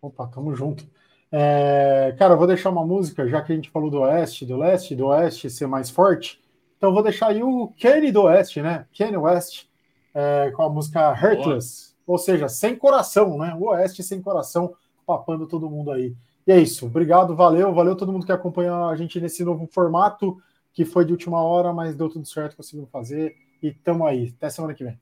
[0.00, 0.88] Opa, tamo junto.
[1.34, 4.58] É, cara, eu vou deixar uma música, já que a gente falou do Oeste, do
[4.58, 6.38] Leste, do Oeste ser mais forte.
[6.76, 8.86] Então vou deixar aí o Kenny do Oeste, né?
[8.92, 9.64] Kenny West,
[10.14, 13.56] é, com a música Heartless, ou seja, sem coração, né?
[13.58, 14.74] O Oeste sem coração,
[15.06, 16.14] papando todo mundo aí.
[16.46, 16.86] E é isso.
[16.86, 20.36] Obrigado, valeu, valeu todo mundo que acompanha a gente nesse novo formato,
[20.72, 23.36] que foi de última hora, mas deu tudo certo, conseguimos fazer.
[23.62, 24.34] E tamo aí.
[24.36, 25.00] Até semana que vem.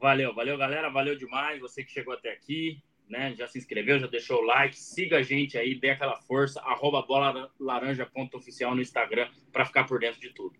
[0.00, 0.88] Valeu, valeu, galera.
[0.90, 1.60] Valeu demais.
[1.60, 3.34] Você que chegou até aqui, né?
[3.34, 4.76] Já se inscreveu, já deixou o like.
[4.76, 6.60] Siga a gente aí, dê aquela força.
[6.60, 10.56] Arroba bola laranja.oficial no Instagram para ficar por dentro de tudo.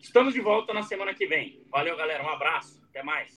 [0.00, 1.62] Estamos de volta na semana que vem.
[1.70, 2.24] Valeu, galera.
[2.24, 2.82] Um abraço.
[2.90, 3.30] Até mais.